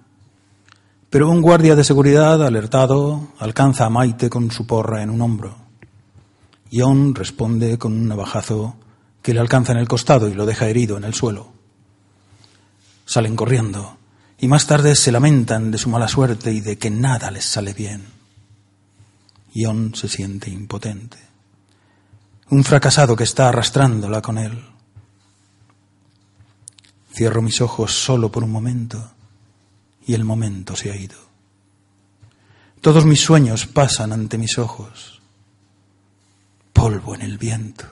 Pero 1.08 1.30
un 1.30 1.40
guardia 1.40 1.76
de 1.76 1.84
seguridad, 1.84 2.44
alertado, 2.44 3.28
alcanza 3.38 3.86
a 3.86 3.90
Maite 3.90 4.28
con 4.28 4.50
su 4.50 4.66
porra 4.66 5.02
en 5.02 5.10
un 5.10 5.22
hombro. 5.22 5.56
Ion 6.70 7.14
responde 7.14 7.78
con 7.78 7.92
un 7.92 8.08
navajazo 8.08 8.76
que 9.22 9.32
le 9.32 9.40
alcanza 9.40 9.72
en 9.72 9.78
el 9.78 9.88
costado 9.88 10.28
y 10.28 10.34
lo 10.34 10.46
deja 10.46 10.68
herido 10.68 10.96
en 10.96 11.04
el 11.04 11.14
suelo. 11.14 11.52
Salen 13.04 13.36
corriendo 13.36 13.96
y 14.38 14.48
más 14.48 14.66
tarde 14.66 14.94
se 14.96 15.12
lamentan 15.12 15.70
de 15.70 15.78
su 15.78 15.88
mala 15.88 16.08
suerte 16.08 16.52
y 16.52 16.60
de 16.60 16.76
que 16.76 16.90
nada 16.90 17.30
les 17.30 17.44
sale 17.44 17.72
bien. 17.72 18.04
Ion 19.54 19.94
se 19.94 20.08
siente 20.08 20.50
impotente 20.50 21.25
un 22.48 22.62
fracasado 22.62 23.16
que 23.16 23.24
está 23.24 23.48
arrastrándola 23.48 24.22
con 24.22 24.38
él. 24.38 24.64
Cierro 27.12 27.42
mis 27.42 27.60
ojos 27.60 27.92
solo 27.92 28.30
por 28.30 28.44
un 28.44 28.52
momento 28.52 29.12
y 30.06 30.14
el 30.14 30.24
momento 30.24 30.76
se 30.76 30.90
ha 30.90 30.96
ido. 30.96 31.16
Todos 32.80 33.04
mis 33.04 33.20
sueños 33.20 33.66
pasan 33.66 34.12
ante 34.12 34.38
mis 34.38 34.58
ojos. 34.58 35.20
Polvo 36.72 37.14
en 37.14 37.22
el 37.22 37.38
viento. 37.38 37.86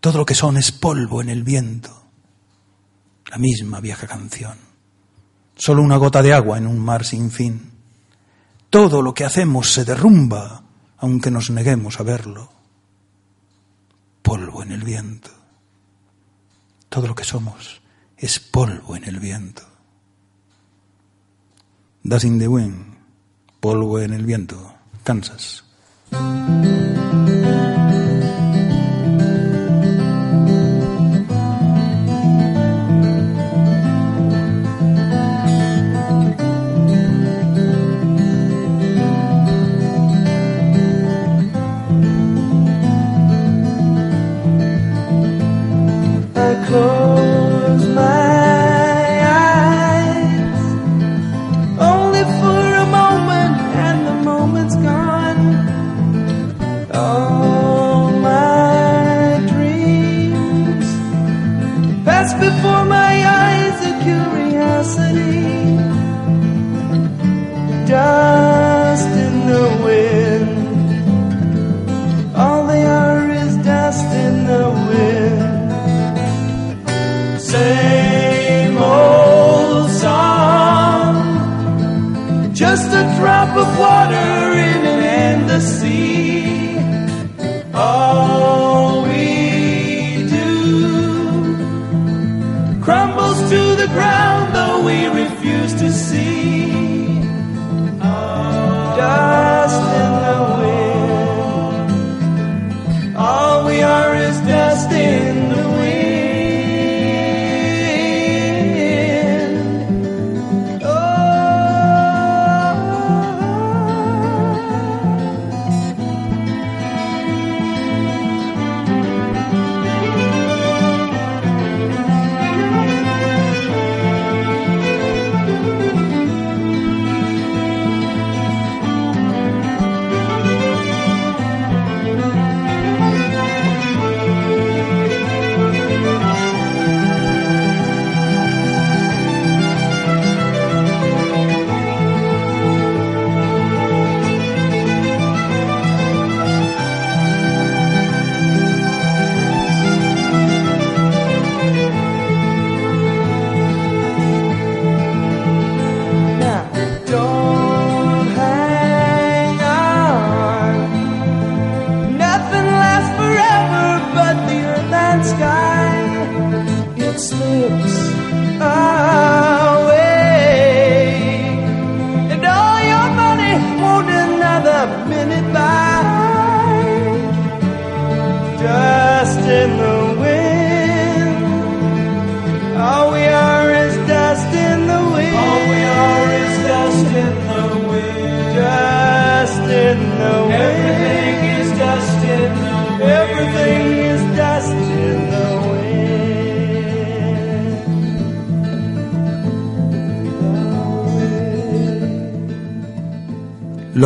Todo 0.00 0.18
lo 0.18 0.26
que 0.26 0.34
son 0.34 0.56
es 0.56 0.72
polvo 0.72 1.20
en 1.20 1.28
el 1.28 1.42
viento. 1.42 2.04
La 3.30 3.36
misma 3.36 3.80
vieja 3.80 4.06
canción. 4.06 4.56
Solo 5.56 5.82
una 5.82 5.96
gota 5.96 6.22
de 6.22 6.32
agua 6.32 6.56
en 6.56 6.66
un 6.66 6.78
mar 6.78 7.04
sin 7.04 7.30
fin. 7.30 7.72
Todo 8.70 9.02
lo 9.02 9.12
que 9.12 9.24
hacemos 9.24 9.72
se 9.72 9.84
derrumba, 9.84 10.62
aunque 10.98 11.30
nos 11.30 11.50
neguemos 11.50 12.00
a 12.00 12.04
verlo 12.04 12.55
polvo 14.26 14.60
en 14.64 14.72
el 14.72 14.82
viento. 14.82 15.30
Todo 16.88 17.06
lo 17.06 17.14
que 17.14 17.22
somos 17.22 17.80
es 18.16 18.40
polvo 18.40 18.96
en 18.96 19.04
el 19.04 19.20
viento. 19.20 19.62
Das 22.02 22.24
in 22.24 22.40
the 22.40 22.48
wind, 22.48 22.96
polvo 23.60 24.00
en 24.00 24.12
el 24.12 24.26
viento, 24.26 24.74
Kansas. 25.04 25.62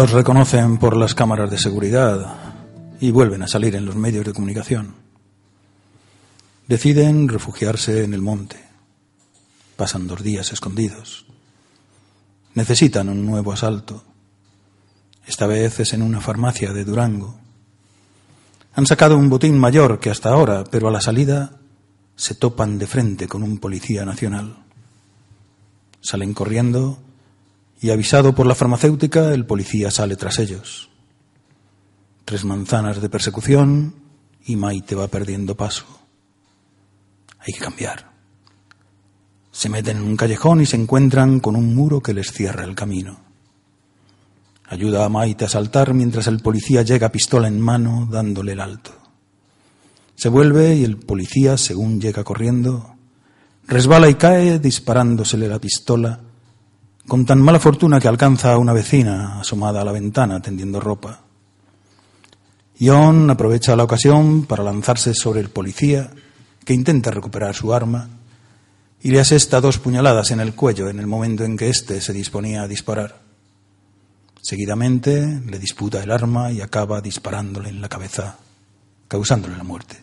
Los 0.01 0.13
reconocen 0.13 0.79
por 0.79 0.97
las 0.97 1.15
cámaras 1.15 1.51
de 1.51 1.59
seguridad 1.59 2.35
y 3.01 3.11
vuelven 3.11 3.43
a 3.43 3.47
salir 3.47 3.77
en 3.77 3.85
los 3.85 3.97
medios 3.97 4.25
de 4.25 4.33
comunicación. 4.33 4.95
Deciden 6.67 7.29
refugiarse 7.29 8.03
en 8.03 8.15
el 8.15 8.23
monte. 8.23 8.65
Pasan 9.77 10.07
dos 10.07 10.23
días 10.23 10.55
escondidos. 10.55 11.27
Necesitan 12.55 13.11
un 13.11 13.27
nuevo 13.27 13.53
asalto. 13.53 14.03
Esta 15.27 15.47
vez 15.47 15.81
es 15.81 15.93
en 15.93 16.01
una 16.01 16.23
farmacia 16.23 16.73
de 16.73 16.87
Durango. 16.87 17.39
Han 18.73 18.87
sacado 18.87 19.19
un 19.19 19.29
botín 19.29 19.59
mayor 19.59 20.01
que 20.01 20.09
hasta 20.09 20.31
ahora, 20.31 20.65
pero 20.65 20.89
a 20.89 20.91
la 20.91 21.03
salida 21.03 21.61
se 22.17 22.35
topan 22.35 22.79
de 22.79 22.87
frente 22.87 23.29
con 23.29 23.43
un 23.43 23.59
policía 23.59 24.07
nacional. 24.07 24.65
Salen 26.01 26.33
corriendo 26.33 27.03
y 27.81 27.91
avisado 27.91 28.35
por 28.35 28.47
la 28.47 28.55
farmacéutica, 28.55 29.33
el 29.33 29.47
policía 29.47 29.91
sale 29.91 30.17
tras 30.17 30.39
ellos. 30.39 30.91
Tres 32.27 32.45
manzanas 32.45 33.01
de 33.01 33.09
persecución 33.09 33.95
y 34.45 34.57
Maite 34.57 34.95
va 34.95 35.09
perdiendo 35.09 35.57
paso. 35.57 35.87
Hay 37.39 37.55
que 37.55 37.61
cambiar. 37.61 38.11
Se 39.51 39.71
meten 39.71 39.97
en 39.97 40.03
un 40.03 40.17
callejón 40.17 40.61
y 40.61 40.67
se 40.67 40.77
encuentran 40.77 41.41
con 41.41 41.57
un 41.57 41.75
muro 41.75 42.03
que 42.03 42.13
les 42.13 42.33
cierra 42.33 42.65
el 42.65 42.75
camino. 42.75 43.21
Ayuda 44.69 45.05
a 45.05 45.09
Maite 45.09 45.47
a 45.47 45.49
saltar 45.49 45.95
mientras 45.95 46.27
el 46.27 46.41
policía 46.41 46.83
llega 46.83 47.11
pistola 47.11 47.49
en 47.49 47.61
mano 47.61 48.07
dándole 48.11 48.53
el 48.53 48.61
alto. 48.61 48.93
Se 50.15 50.29
vuelve 50.29 50.77
y 50.77 50.85
el 50.85 50.99
policía, 50.99 51.57
según 51.57 51.99
llega 51.99 52.25
corriendo, 52.25 52.95
resbala 53.67 54.11
y 54.11 54.15
cae 54.17 54.59
disparándosele 54.59 55.49
la 55.49 55.59
pistola 55.59 56.21
con 57.11 57.27
tan 57.27 57.41
mala 57.41 57.59
fortuna 57.59 57.99
que 57.99 58.07
alcanza 58.07 58.53
a 58.53 58.59
una 58.59 58.73
vecina 58.73 59.41
asomada 59.41 59.81
a 59.81 59.85
la 59.85 59.91
ventana 59.91 60.41
tendiendo 60.41 60.79
ropa. 60.79 61.19
John 62.81 63.29
aprovecha 63.29 63.75
la 63.75 63.83
ocasión 63.83 64.47
para 64.47 64.63
lanzarse 64.63 65.13
sobre 65.13 65.41
el 65.41 65.51
policía, 65.51 66.13
que 66.65 66.73
intenta 66.73 67.11
recuperar 67.11 67.53
su 67.57 67.75
arma, 67.75 68.09
y 69.03 69.11
le 69.11 69.19
asesta 69.19 69.61
dos 69.61 69.79
puñaladas 69.79 70.31
en 70.31 70.39
el 70.39 70.55
cuello 70.55 70.89
en 70.89 71.01
el 71.01 71.09
momento 71.09 71.43
en 71.43 71.57
que 71.57 71.69
éste 71.69 72.01
se 72.01 72.13
disponía 72.13 72.63
a 72.63 72.69
disparar. 72.69 73.19
Seguidamente 74.41 75.41
le 75.45 75.59
disputa 75.59 76.01
el 76.01 76.13
arma 76.13 76.53
y 76.53 76.61
acaba 76.61 77.01
disparándole 77.01 77.71
en 77.71 77.81
la 77.81 77.89
cabeza, 77.89 78.37
causándole 79.09 79.57
la 79.57 79.65
muerte. 79.65 79.97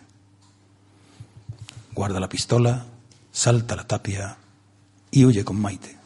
Guarda 1.96 2.20
la 2.20 2.28
pistola, 2.28 2.86
salta 3.32 3.78
la 3.78 3.88
tapia 3.88 4.36
y 5.10 5.24
huye 5.24 5.46
con 5.46 5.58
Maite. 5.58 5.98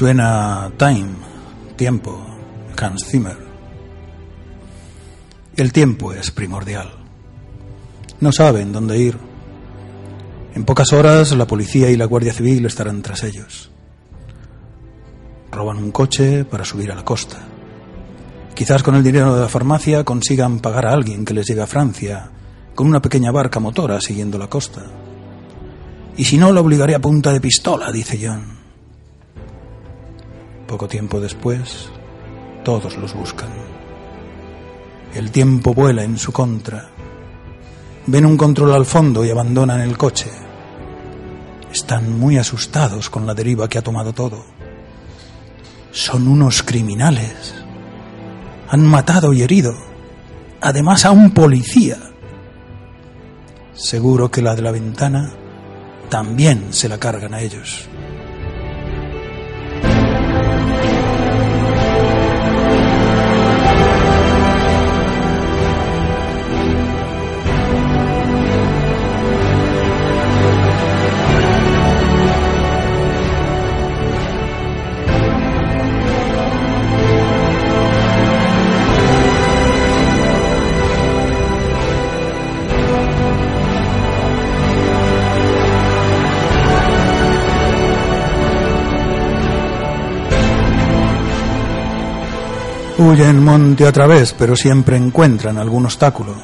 Suena 0.00 0.72
Time, 0.78 1.10
tiempo, 1.76 2.18
Hans 2.80 3.04
Zimmer. 3.06 3.36
El 5.54 5.74
tiempo 5.74 6.14
es 6.14 6.30
primordial. 6.30 6.90
No 8.18 8.32
saben 8.32 8.72
dónde 8.72 8.98
ir. 8.98 9.18
En 10.54 10.64
pocas 10.64 10.94
horas 10.94 11.32
la 11.32 11.46
policía 11.46 11.90
y 11.90 11.98
la 11.98 12.06
Guardia 12.06 12.32
Civil 12.32 12.64
estarán 12.64 13.02
tras 13.02 13.24
ellos. 13.24 13.70
Roban 15.52 15.76
un 15.76 15.90
coche 15.90 16.46
para 16.46 16.64
subir 16.64 16.90
a 16.90 16.94
la 16.94 17.04
costa. 17.04 17.36
Quizás 18.54 18.82
con 18.82 18.94
el 18.94 19.02
dinero 19.02 19.34
de 19.34 19.42
la 19.42 19.50
farmacia 19.50 20.02
consigan 20.02 20.60
pagar 20.60 20.86
a 20.86 20.94
alguien 20.94 21.26
que 21.26 21.34
les 21.34 21.46
llegue 21.46 21.60
a 21.60 21.66
Francia 21.66 22.30
con 22.74 22.86
una 22.86 23.02
pequeña 23.02 23.32
barca 23.32 23.60
motora 23.60 24.00
siguiendo 24.00 24.38
la 24.38 24.48
costa. 24.48 24.80
Y 26.16 26.24
si 26.24 26.38
no, 26.38 26.52
lo 26.52 26.62
obligaré 26.62 26.94
a 26.94 27.00
punta 27.00 27.34
de 27.34 27.40
pistola, 27.42 27.92
dice 27.92 28.18
John. 28.18 28.59
Poco 30.70 30.86
tiempo 30.86 31.18
después, 31.18 31.88
todos 32.62 32.96
los 32.96 33.12
buscan. 33.12 33.48
El 35.12 35.32
tiempo 35.32 35.74
vuela 35.74 36.04
en 36.04 36.16
su 36.16 36.30
contra. 36.30 36.90
Ven 38.06 38.24
un 38.24 38.36
control 38.36 38.74
al 38.74 38.86
fondo 38.86 39.24
y 39.24 39.30
abandonan 39.30 39.80
el 39.80 39.98
coche. 39.98 40.30
Están 41.72 42.16
muy 42.16 42.38
asustados 42.38 43.10
con 43.10 43.26
la 43.26 43.34
deriva 43.34 43.68
que 43.68 43.78
ha 43.78 43.82
tomado 43.82 44.12
todo. 44.12 44.44
Son 45.90 46.28
unos 46.28 46.62
criminales. 46.62 47.52
Han 48.68 48.86
matado 48.86 49.32
y 49.32 49.42
herido. 49.42 49.74
Además 50.60 51.04
a 51.04 51.10
un 51.10 51.32
policía. 51.32 51.96
Seguro 53.74 54.30
que 54.30 54.40
la 54.40 54.54
de 54.54 54.62
la 54.62 54.70
ventana 54.70 55.32
también 56.08 56.72
se 56.72 56.88
la 56.88 56.98
cargan 56.98 57.34
a 57.34 57.40
ellos. 57.40 57.89
Huyen 93.00 93.42
monte 93.42 93.86
a 93.86 93.92
través, 93.92 94.34
pero 94.34 94.54
siempre 94.54 94.94
encuentran 94.94 95.56
algún 95.56 95.86
obstáculo. 95.86 96.34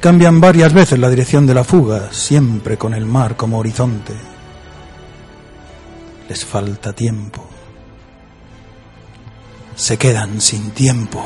Cambian 0.00 0.40
varias 0.40 0.72
veces 0.72 0.98
la 0.98 1.10
dirección 1.10 1.46
de 1.46 1.52
la 1.52 1.64
fuga, 1.64 2.08
siempre 2.12 2.78
con 2.78 2.94
el 2.94 3.04
mar 3.04 3.36
como 3.36 3.58
horizonte. 3.58 4.14
Les 6.30 6.42
falta 6.46 6.94
tiempo. 6.94 7.46
se 9.74 9.98
quedan 9.98 10.40
sin 10.40 10.70
tiempo. 10.70 11.22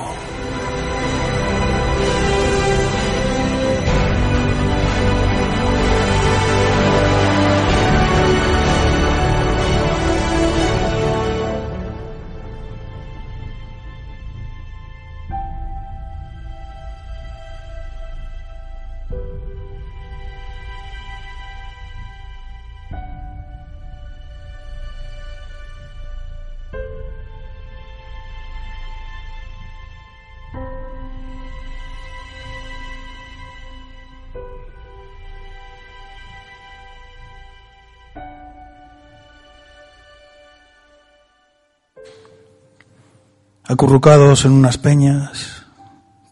Acurrucados 43.70 44.46
en 44.46 44.50
unas 44.50 44.78
peñas, 44.78 45.64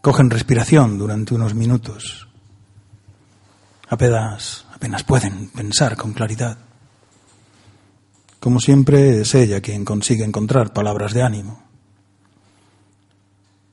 cogen 0.01 0.29
respiración 0.29 0.97
durante 0.97 1.33
unos 1.33 1.53
minutos. 1.53 2.27
Apenas, 3.87 4.65
apenas 4.73 5.03
pueden 5.05 5.49
pensar 5.49 5.95
con 5.95 6.11
claridad. 6.11 6.57
Como 8.41 8.59
siempre, 8.59 9.21
es 9.21 9.35
ella 9.35 9.61
quien 9.61 9.85
consigue 9.85 10.25
encontrar 10.25 10.73
palabras 10.73 11.13
de 11.13 11.23
ánimo. 11.23 11.63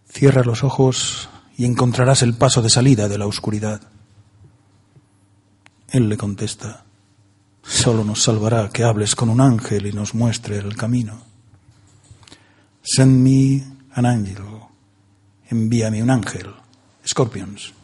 Cierra 0.08 0.44
los 0.44 0.62
ojos 0.62 1.28
y 1.56 1.64
encontrarás 1.64 2.22
el 2.22 2.34
paso 2.34 2.62
de 2.62 2.70
salida 2.70 3.08
de 3.08 3.18
la 3.18 3.26
oscuridad. 3.26 3.80
Él 5.90 6.08
le 6.08 6.16
contesta, 6.16 6.84
solo 7.64 8.04
nos 8.04 8.22
salvará 8.22 8.68
que 8.68 8.84
hables 8.84 9.16
con 9.16 9.28
un 9.28 9.40
ángel 9.40 9.86
y 9.86 9.92
nos 9.92 10.14
muestre 10.14 10.58
el 10.58 10.76
camino. 10.76 11.25
Send 12.88 13.24
me 13.24 13.64
an 13.94 14.06
angel. 14.06 14.46
Envíame 15.50 16.00
un 16.04 16.10
ángel. 16.10 16.54
Scorpions. 17.04 17.75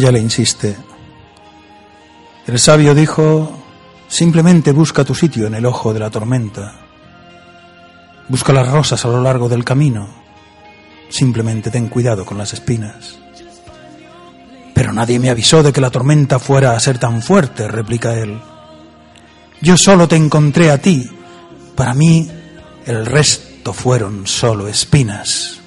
Ella 0.00 0.12
le 0.12 0.20
insiste. 0.20 0.78
El 2.46 2.58
sabio 2.58 2.94
dijo, 2.94 3.52
simplemente 4.08 4.72
busca 4.72 5.04
tu 5.04 5.14
sitio 5.14 5.46
en 5.46 5.52
el 5.52 5.66
ojo 5.66 5.92
de 5.92 6.00
la 6.00 6.08
tormenta. 6.08 6.72
Busca 8.26 8.54
las 8.54 8.72
rosas 8.72 9.04
a 9.04 9.08
lo 9.08 9.20
largo 9.20 9.50
del 9.50 9.62
camino. 9.62 10.08
Simplemente 11.10 11.70
ten 11.70 11.88
cuidado 11.88 12.24
con 12.24 12.38
las 12.38 12.54
espinas. 12.54 13.18
Pero 14.72 14.90
nadie 14.94 15.18
me 15.18 15.28
avisó 15.28 15.62
de 15.62 15.70
que 15.70 15.82
la 15.82 15.90
tormenta 15.90 16.38
fuera 16.38 16.74
a 16.74 16.80
ser 16.80 16.96
tan 16.96 17.20
fuerte, 17.20 17.68
replica 17.68 18.14
él. 18.14 18.40
Yo 19.60 19.76
solo 19.76 20.08
te 20.08 20.16
encontré 20.16 20.70
a 20.70 20.78
ti. 20.78 21.10
Para 21.76 21.92
mí, 21.92 22.26
el 22.86 23.04
resto 23.04 23.74
fueron 23.74 24.26
solo 24.26 24.66
espinas. 24.66 25.59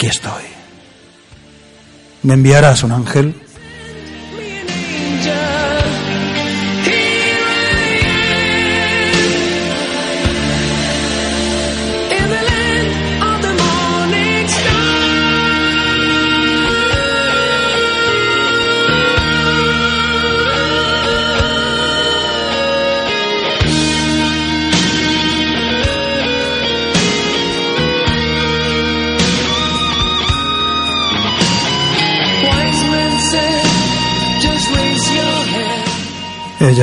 Aquí 0.00 0.06
estoy. 0.06 0.44
¿Me 2.22 2.32
enviarás 2.32 2.84
un 2.84 2.92
ángel? 2.92 3.34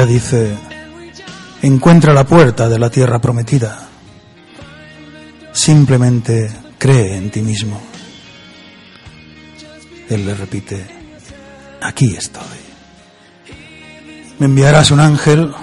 Dice, 0.08 0.56
encuentra 1.62 2.14
la 2.14 2.26
puerta 2.26 2.68
de 2.70 2.80
la 2.80 2.90
tierra 2.90 3.20
prometida. 3.20 3.88
Simplemente 5.52 6.52
cree 6.78 7.18
en 7.18 7.30
ti 7.30 7.42
mismo. 7.42 7.82
Él 10.10 10.26
le 10.26 10.34
repite, 10.34 10.86
aquí 11.82 12.16
estoy. 12.16 12.44
¿Me 14.40 14.46
enviarás 14.46 14.92
un 14.92 15.00
ángel? 15.00 15.54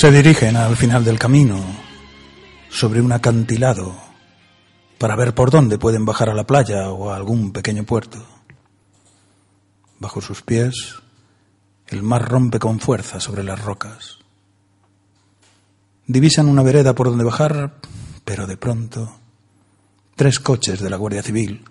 Se 0.00 0.10
dirigen 0.10 0.56
al 0.56 0.78
final 0.78 1.04
del 1.04 1.18
camino, 1.18 1.62
sobre 2.70 3.02
un 3.02 3.12
acantilado, 3.12 3.94
para 4.96 5.14
ver 5.14 5.34
por 5.34 5.50
dónde 5.50 5.76
pueden 5.76 6.06
bajar 6.06 6.30
a 6.30 6.34
la 6.34 6.46
playa 6.46 6.88
o 6.88 7.10
a 7.10 7.16
algún 7.16 7.52
pequeño 7.52 7.84
puerto. 7.84 8.24
Bajo 9.98 10.22
sus 10.22 10.40
pies, 10.40 10.94
el 11.88 12.02
mar 12.02 12.26
rompe 12.26 12.58
con 12.58 12.80
fuerza 12.80 13.20
sobre 13.20 13.44
las 13.44 13.62
rocas. 13.62 14.16
Divisan 16.06 16.48
una 16.48 16.62
vereda 16.62 16.94
por 16.94 17.08
donde 17.10 17.24
bajar, 17.24 17.74
pero 18.24 18.46
de 18.46 18.56
pronto 18.56 19.20
tres 20.16 20.40
coches 20.40 20.80
de 20.80 20.88
la 20.88 20.96
Guardia 20.96 21.22
Civil 21.22 21.62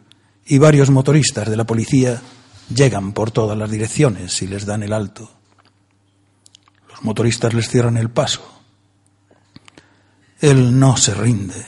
y 0.46 0.60
varios 0.60 0.92
motoristas 0.92 1.50
de 1.50 1.58
la 1.58 1.66
policía 1.66 2.22
llegan 2.72 3.12
por 3.12 3.32
todas 3.32 3.58
las 3.58 3.72
direcciones 3.72 4.40
y 4.44 4.46
les 4.46 4.68
dan 4.68 4.84
el 4.84 4.94
alto. 4.94 5.39
Los 7.00 7.06
motoristas 7.06 7.54
les 7.54 7.70
cierran 7.70 7.96
el 7.96 8.10
paso. 8.10 8.42
Él 10.42 10.78
no 10.78 10.98
se 10.98 11.14
rinde. 11.14 11.66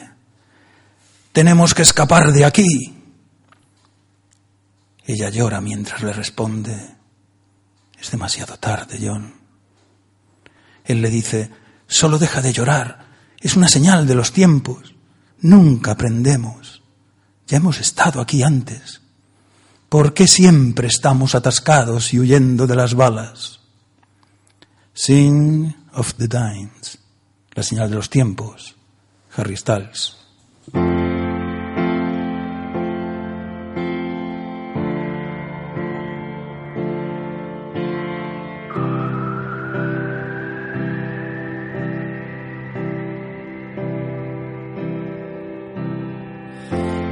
Tenemos 1.31 1.73
que 1.73 1.83
escapar 1.83 2.33
de 2.33 2.43
aquí. 2.43 2.97
Ella 5.05 5.29
llora 5.29 5.61
mientras 5.61 6.03
le 6.03 6.11
responde. 6.11 6.97
Es 7.97 8.11
demasiado 8.11 8.57
tarde, 8.57 8.99
John. 9.01 9.33
Él 10.83 11.01
le 11.01 11.09
dice, 11.09 11.49
solo 11.87 12.19
deja 12.19 12.41
de 12.41 12.51
llorar. 12.51 13.05
Es 13.39 13.55
una 13.55 13.69
señal 13.69 14.05
de 14.05 14.15
los 14.15 14.33
tiempos. 14.33 14.95
Nunca 15.39 15.91
aprendemos. 15.91 16.83
Ya 17.47 17.55
hemos 17.55 17.79
estado 17.79 18.19
aquí 18.19 18.43
antes. 18.43 18.99
¿Por 19.87 20.13
qué 20.13 20.27
siempre 20.27 20.89
estamos 20.89 21.35
atascados 21.35 22.13
y 22.13 22.19
huyendo 22.19 22.67
de 22.67 22.75
las 22.75 22.95
balas? 22.95 23.60
Sing 25.03 25.73
of 25.95 26.15
the 26.17 26.27
Dines, 26.27 26.99
la 27.55 27.63
señal 27.63 27.89
de 27.89 27.95
los 27.95 28.07
tiempos, 28.07 28.75
Harry 29.35 29.57
Styles. 29.57 30.15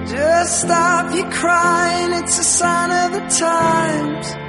Just 0.05 0.61
stop 0.61 1.15
your 1.15 1.31
crying, 1.31 2.13
it's 2.21 2.37
a 2.37 2.43
sign 2.43 2.91
of 2.91 3.13
the 3.13 3.35
times. 3.35 4.48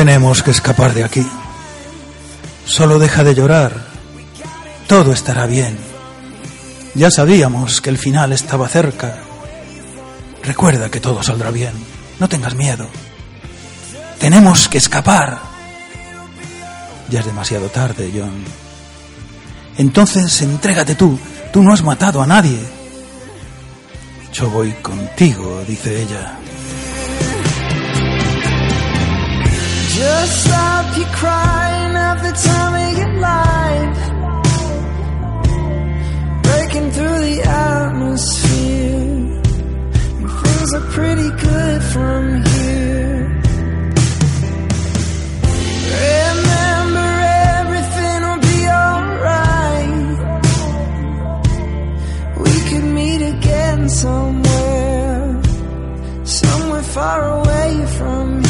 Tenemos 0.00 0.42
que 0.42 0.50
escapar 0.50 0.94
de 0.94 1.04
aquí. 1.04 1.26
Solo 2.64 2.98
deja 2.98 3.22
de 3.22 3.34
llorar. 3.34 3.72
Todo 4.86 5.12
estará 5.12 5.44
bien. 5.44 5.76
Ya 6.94 7.10
sabíamos 7.10 7.82
que 7.82 7.90
el 7.90 7.98
final 7.98 8.32
estaba 8.32 8.66
cerca. 8.66 9.18
Recuerda 10.42 10.90
que 10.90 11.00
todo 11.00 11.22
saldrá 11.22 11.50
bien. 11.50 11.74
No 12.18 12.30
tengas 12.30 12.54
miedo. 12.54 12.88
Tenemos 14.18 14.70
que 14.70 14.78
escapar. 14.78 15.49
Ya 17.10 17.20
es 17.20 17.26
demasiado 17.26 17.68
tarde, 17.68 18.12
John. 18.14 18.44
Entonces 19.76 20.40
entrégate 20.42 20.94
tú. 20.94 21.18
Tú 21.52 21.62
no 21.62 21.72
has 21.72 21.82
matado 21.82 22.22
a 22.22 22.26
nadie. 22.26 22.58
Yo 24.32 24.48
voy 24.50 24.72
contigo, 24.82 25.64
dice 25.66 26.02
ella. 26.02 26.38
Just 29.92 30.46
stop 30.46 30.96
your 30.96 31.08
crying 31.08 31.92
the 32.22 32.32
time 32.32 32.74
of 32.74 32.98
your 32.98 33.12
life. 33.20 34.00
Breaking 36.42 36.90
through 36.92 37.18
the 37.18 37.42
atmosphere. 37.42 39.10
Things 40.42 40.74
are 40.74 40.86
pretty 40.92 41.30
good 41.30 41.82
from 41.92 42.44
here. 42.44 42.99
Somewhere. 53.88 55.42
Somewhere 56.24 56.82
far 56.82 57.20
away 57.38 57.86
from. 57.96 58.49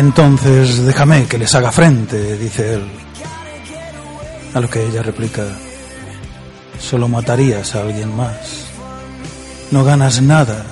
Entonces 0.00 0.82
déjame 0.86 1.26
que 1.26 1.36
les 1.36 1.54
haga 1.54 1.70
frente, 1.70 2.38
dice 2.38 2.72
él. 2.72 2.90
A 4.54 4.60
lo 4.60 4.70
que 4.70 4.86
ella 4.86 5.02
replica, 5.02 5.44
solo 6.78 7.06
matarías 7.06 7.74
a 7.74 7.82
alguien 7.82 8.16
más. 8.16 8.64
No 9.70 9.84
ganas 9.84 10.22
nada, 10.22 10.64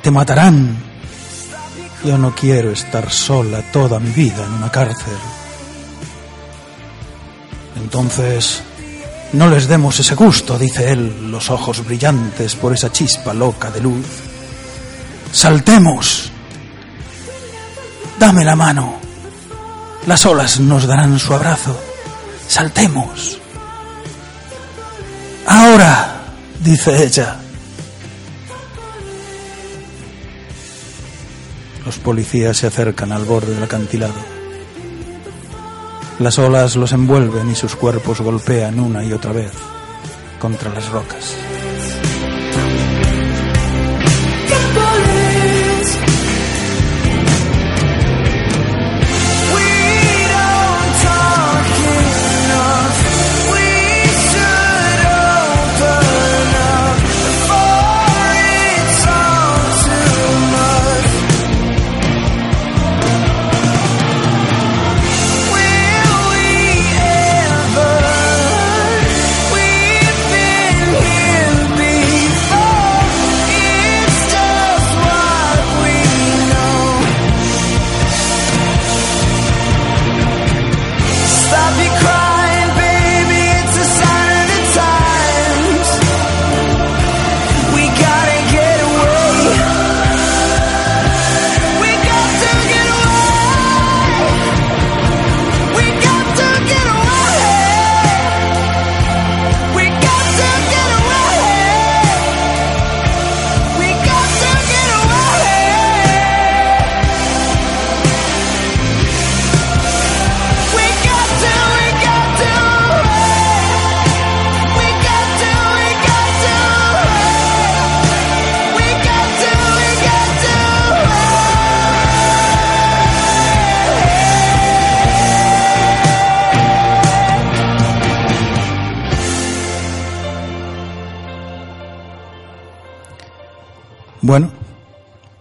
te 0.00 0.10
matarán. 0.10 0.78
Yo 2.06 2.16
no 2.16 2.34
quiero 2.34 2.70
estar 2.70 3.10
sola 3.10 3.60
toda 3.70 4.00
mi 4.00 4.12
vida 4.12 4.46
en 4.46 4.52
una 4.54 4.70
cárcel. 4.70 5.18
Entonces, 7.82 8.62
no 9.34 9.50
les 9.50 9.68
demos 9.68 10.00
ese 10.00 10.14
gusto, 10.14 10.58
dice 10.58 10.90
él, 10.90 11.30
los 11.30 11.50
ojos 11.50 11.84
brillantes 11.84 12.54
por 12.54 12.72
esa 12.72 12.90
chispa 12.90 13.34
loca 13.34 13.70
de 13.70 13.82
luz. 13.82 14.06
Saltemos. 15.32 16.29
Dame 18.20 18.44
la 18.44 18.54
mano. 18.54 18.96
Las 20.06 20.26
olas 20.26 20.60
nos 20.60 20.86
darán 20.86 21.18
su 21.18 21.32
abrazo. 21.32 21.74
Saltemos. 22.46 23.40
Ahora, 25.46 26.26
dice 26.62 27.02
ella. 27.02 27.38
Los 31.86 31.98
policías 31.98 32.58
se 32.58 32.66
acercan 32.66 33.10
al 33.10 33.24
borde 33.24 33.54
del 33.54 33.64
acantilado. 33.64 34.12
Las 36.18 36.38
olas 36.38 36.76
los 36.76 36.92
envuelven 36.92 37.50
y 37.50 37.54
sus 37.54 37.74
cuerpos 37.74 38.20
golpean 38.20 38.80
una 38.80 39.02
y 39.02 39.14
otra 39.14 39.32
vez 39.32 39.52
contra 40.38 40.68
las 40.74 40.90
rocas. 40.90 41.34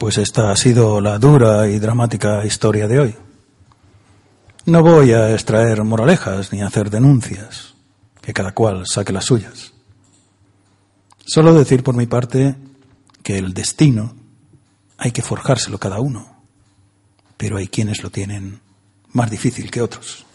Pues 0.10 0.28
esta 0.28 0.50
ha 0.50 0.56
sido 0.56 1.02
la 1.02 1.20
dura 1.20 1.68
y 1.68 1.78
dramática 1.78 2.44
historia 2.44 2.88
de 2.88 3.00
hoy. 3.00 3.16
No 4.66 4.82
voy 4.82 5.12
a 5.12 5.34
extraer 5.34 5.84
moralejas 5.84 6.52
ni 6.52 6.64
a 6.64 6.66
hacer 6.66 6.90
denuncias, 6.90 7.76
que 8.20 8.34
cada 8.34 8.52
cual 8.54 8.88
saque 8.88 9.14
las 9.14 9.26
suyas. 9.26 9.72
Solo 11.24 11.54
decir 11.54 11.84
por 11.84 11.96
mi 11.96 12.08
parte 12.08 12.56
que 13.22 13.38
el 13.38 13.54
destino 13.54 14.16
hay 14.98 15.12
que 15.12 15.22
forjárselo 15.22 15.78
cada 15.78 16.00
uno, 16.00 16.42
pero 17.38 17.58
hay 17.58 17.68
quienes 17.68 18.02
lo 18.02 18.10
tienen 18.10 18.62
más 19.14 19.30
difícil 19.30 19.70
que 19.70 19.84
otros. 19.84 20.26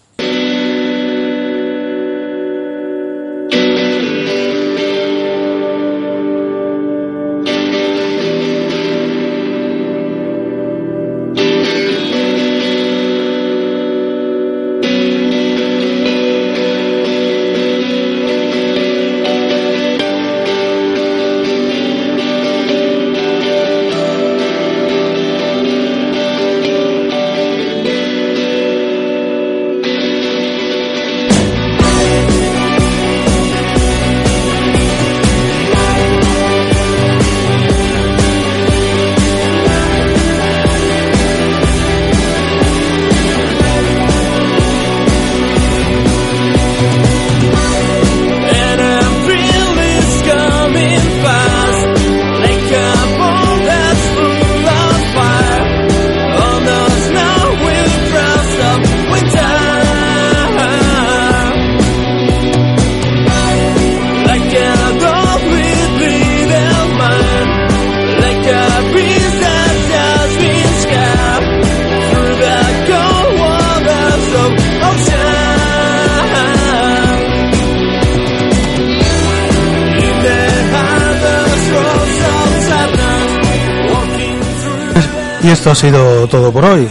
Esto 85.55 85.71
ha 85.71 85.75
sido 85.77 86.27
todo 86.27 86.53
por 86.53 86.65
hoy. 86.65 86.89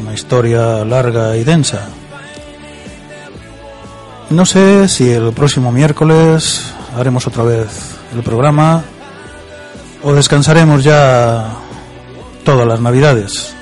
Una 0.00 0.14
historia 0.14 0.82
larga 0.82 1.36
y 1.36 1.44
densa. 1.44 1.88
No 4.30 4.46
sé 4.46 4.88
si 4.88 5.10
el 5.10 5.30
próximo 5.34 5.70
miércoles 5.70 6.72
haremos 6.96 7.26
otra 7.26 7.44
vez 7.44 7.68
el 8.14 8.22
programa 8.22 8.82
o 10.02 10.14
descansaremos 10.14 10.84
ya 10.84 11.52
todas 12.44 12.66
las 12.66 12.80
navidades. 12.80 13.54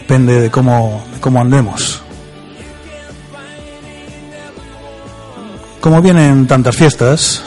Depende 0.00 0.38
de 0.38 0.50
cómo, 0.50 1.02
cómo 1.20 1.40
andemos. 1.40 2.02
Como 5.80 6.02
vienen 6.02 6.46
tantas 6.46 6.76
fiestas, 6.76 7.42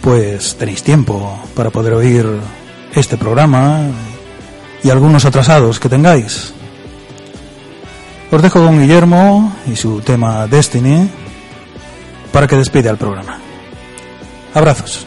pues 0.00 0.56
tenéis 0.56 0.84
tiempo 0.84 1.40
para 1.56 1.70
poder 1.70 1.94
oír 1.94 2.24
este 2.94 3.16
programa 3.16 3.80
y 4.82 4.90
algunos 4.90 5.24
atrasados 5.24 5.78
que 5.78 5.88
tengáis. 5.88 6.52
Os 8.30 8.42
dejo 8.42 8.64
con 8.64 8.80
Guillermo 8.80 9.52
y 9.66 9.76
su 9.76 10.00
tema 10.00 10.46
Destiny 10.46 11.08
para 12.32 12.46
que 12.46 12.56
despida 12.56 12.90
el 12.90 12.96
programa. 12.96 13.38
Abrazos. 14.54 15.06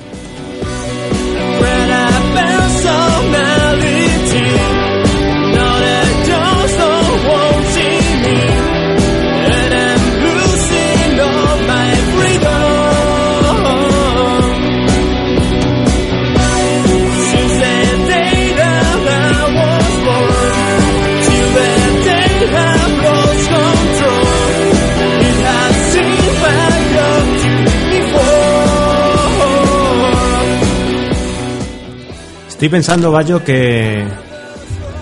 Estoy 32.56 32.69
pensando, 32.69 33.11
Bayo, 33.11 33.44
que 33.44 34.07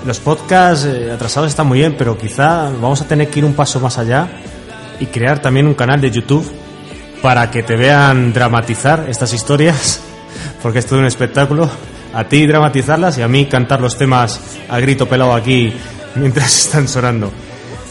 los 0.07 0.19
podcasts 0.19 0.85
eh, 0.85 1.11
atrasados 1.11 1.51
están 1.51 1.67
muy 1.67 1.77
bien, 1.77 1.93
pero 1.95 2.17
quizá 2.17 2.71
vamos 2.81 2.99
a 3.01 3.07
tener 3.07 3.27
que 3.27 3.37
ir 3.37 3.45
un 3.45 3.53
paso 3.53 3.79
más 3.79 3.99
allá 3.99 4.27
y 4.99 5.05
crear 5.05 5.37
también 5.37 5.67
un 5.67 5.75
canal 5.75 6.01
de 6.01 6.09
YouTube 6.09 6.51
para 7.21 7.51
que 7.51 7.61
te 7.61 7.75
vean 7.75 8.33
dramatizar 8.33 9.05
estas 9.07 9.33
historias, 9.33 10.01
porque 10.63 10.79
es 10.79 10.87
todo 10.87 10.97
un 10.97 11.05
espectáculo. 11.05 11.69
A 12.15 12.23
ti 12.23 12.47
dramatizarlas 12.47 13.19
y 13.19 13.21
a 13.21 13.27
mí 13.27 13.45
cantar 13.45 13.81
los 13.81 13.99
temas 13.99 14.41
a 14.67 14.79
grito 14.79 15.07
pelado 15.07 15.35
aquí 15.35 15.71
mientras 16.15 16.57
están 16.65 16.87
sonando. 16.87 17.31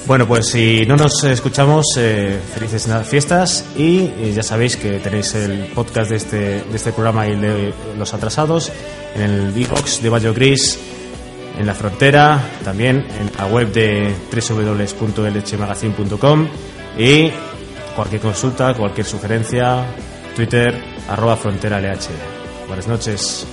Bueno, 0.06 0.26
pues 0.26 0.48
si 0.48 0.86
no 0.86 0.96
nos 0.96 1.22
escuchamos, 1.24 1.86
eh, 1.96 2.38
felices 2.54 2.88
fiestas 3.06 3.64
y 3.76 4.00
eh, 4.00 4.32
ya 4.34 4.42
sabéis 4.42 4.76
que 4.76 4.98
tenéis 4.98 5.34
el 5.36 5.68
podcast 5.68 6.10
de 6.10 6.16
este, 6.16 6.36
de 6.36 6.74
este 6.74 6.90
programa 6.92 7.28
y 7.28 7.36
de 7.36 7.72
los 7.96 8.12
atrasados 8.12 8.72
en 9.14 9.22
el 9.22 9.52
Bbox 9.52 10.02
de 10.02 10.08
Bayo 10.08 10.34
Gris, 10.34 10.76
en 11.58 11.66
la 11.66 11.74
frontera, 11.74 12.40
también 12.64 13.06
en 13.20 13.30
la 13.38 13.46
web 13.46 13.72
de 13.72 14.12
www.lhmagazine.com 14.32 16.48
y 16.98 17.30
cualquier 17.94 18.20
consulta, 18.20 18.74
cualquier 18.74 19.06
sugerencia, 19.06 19.86
Twitter, 20.34 20.82
arroba 21.08 21.36
frontera 21.36 21.80
LH. 21.80 22.08
Buenas 22.66 22.88
noches. 22.88 23.46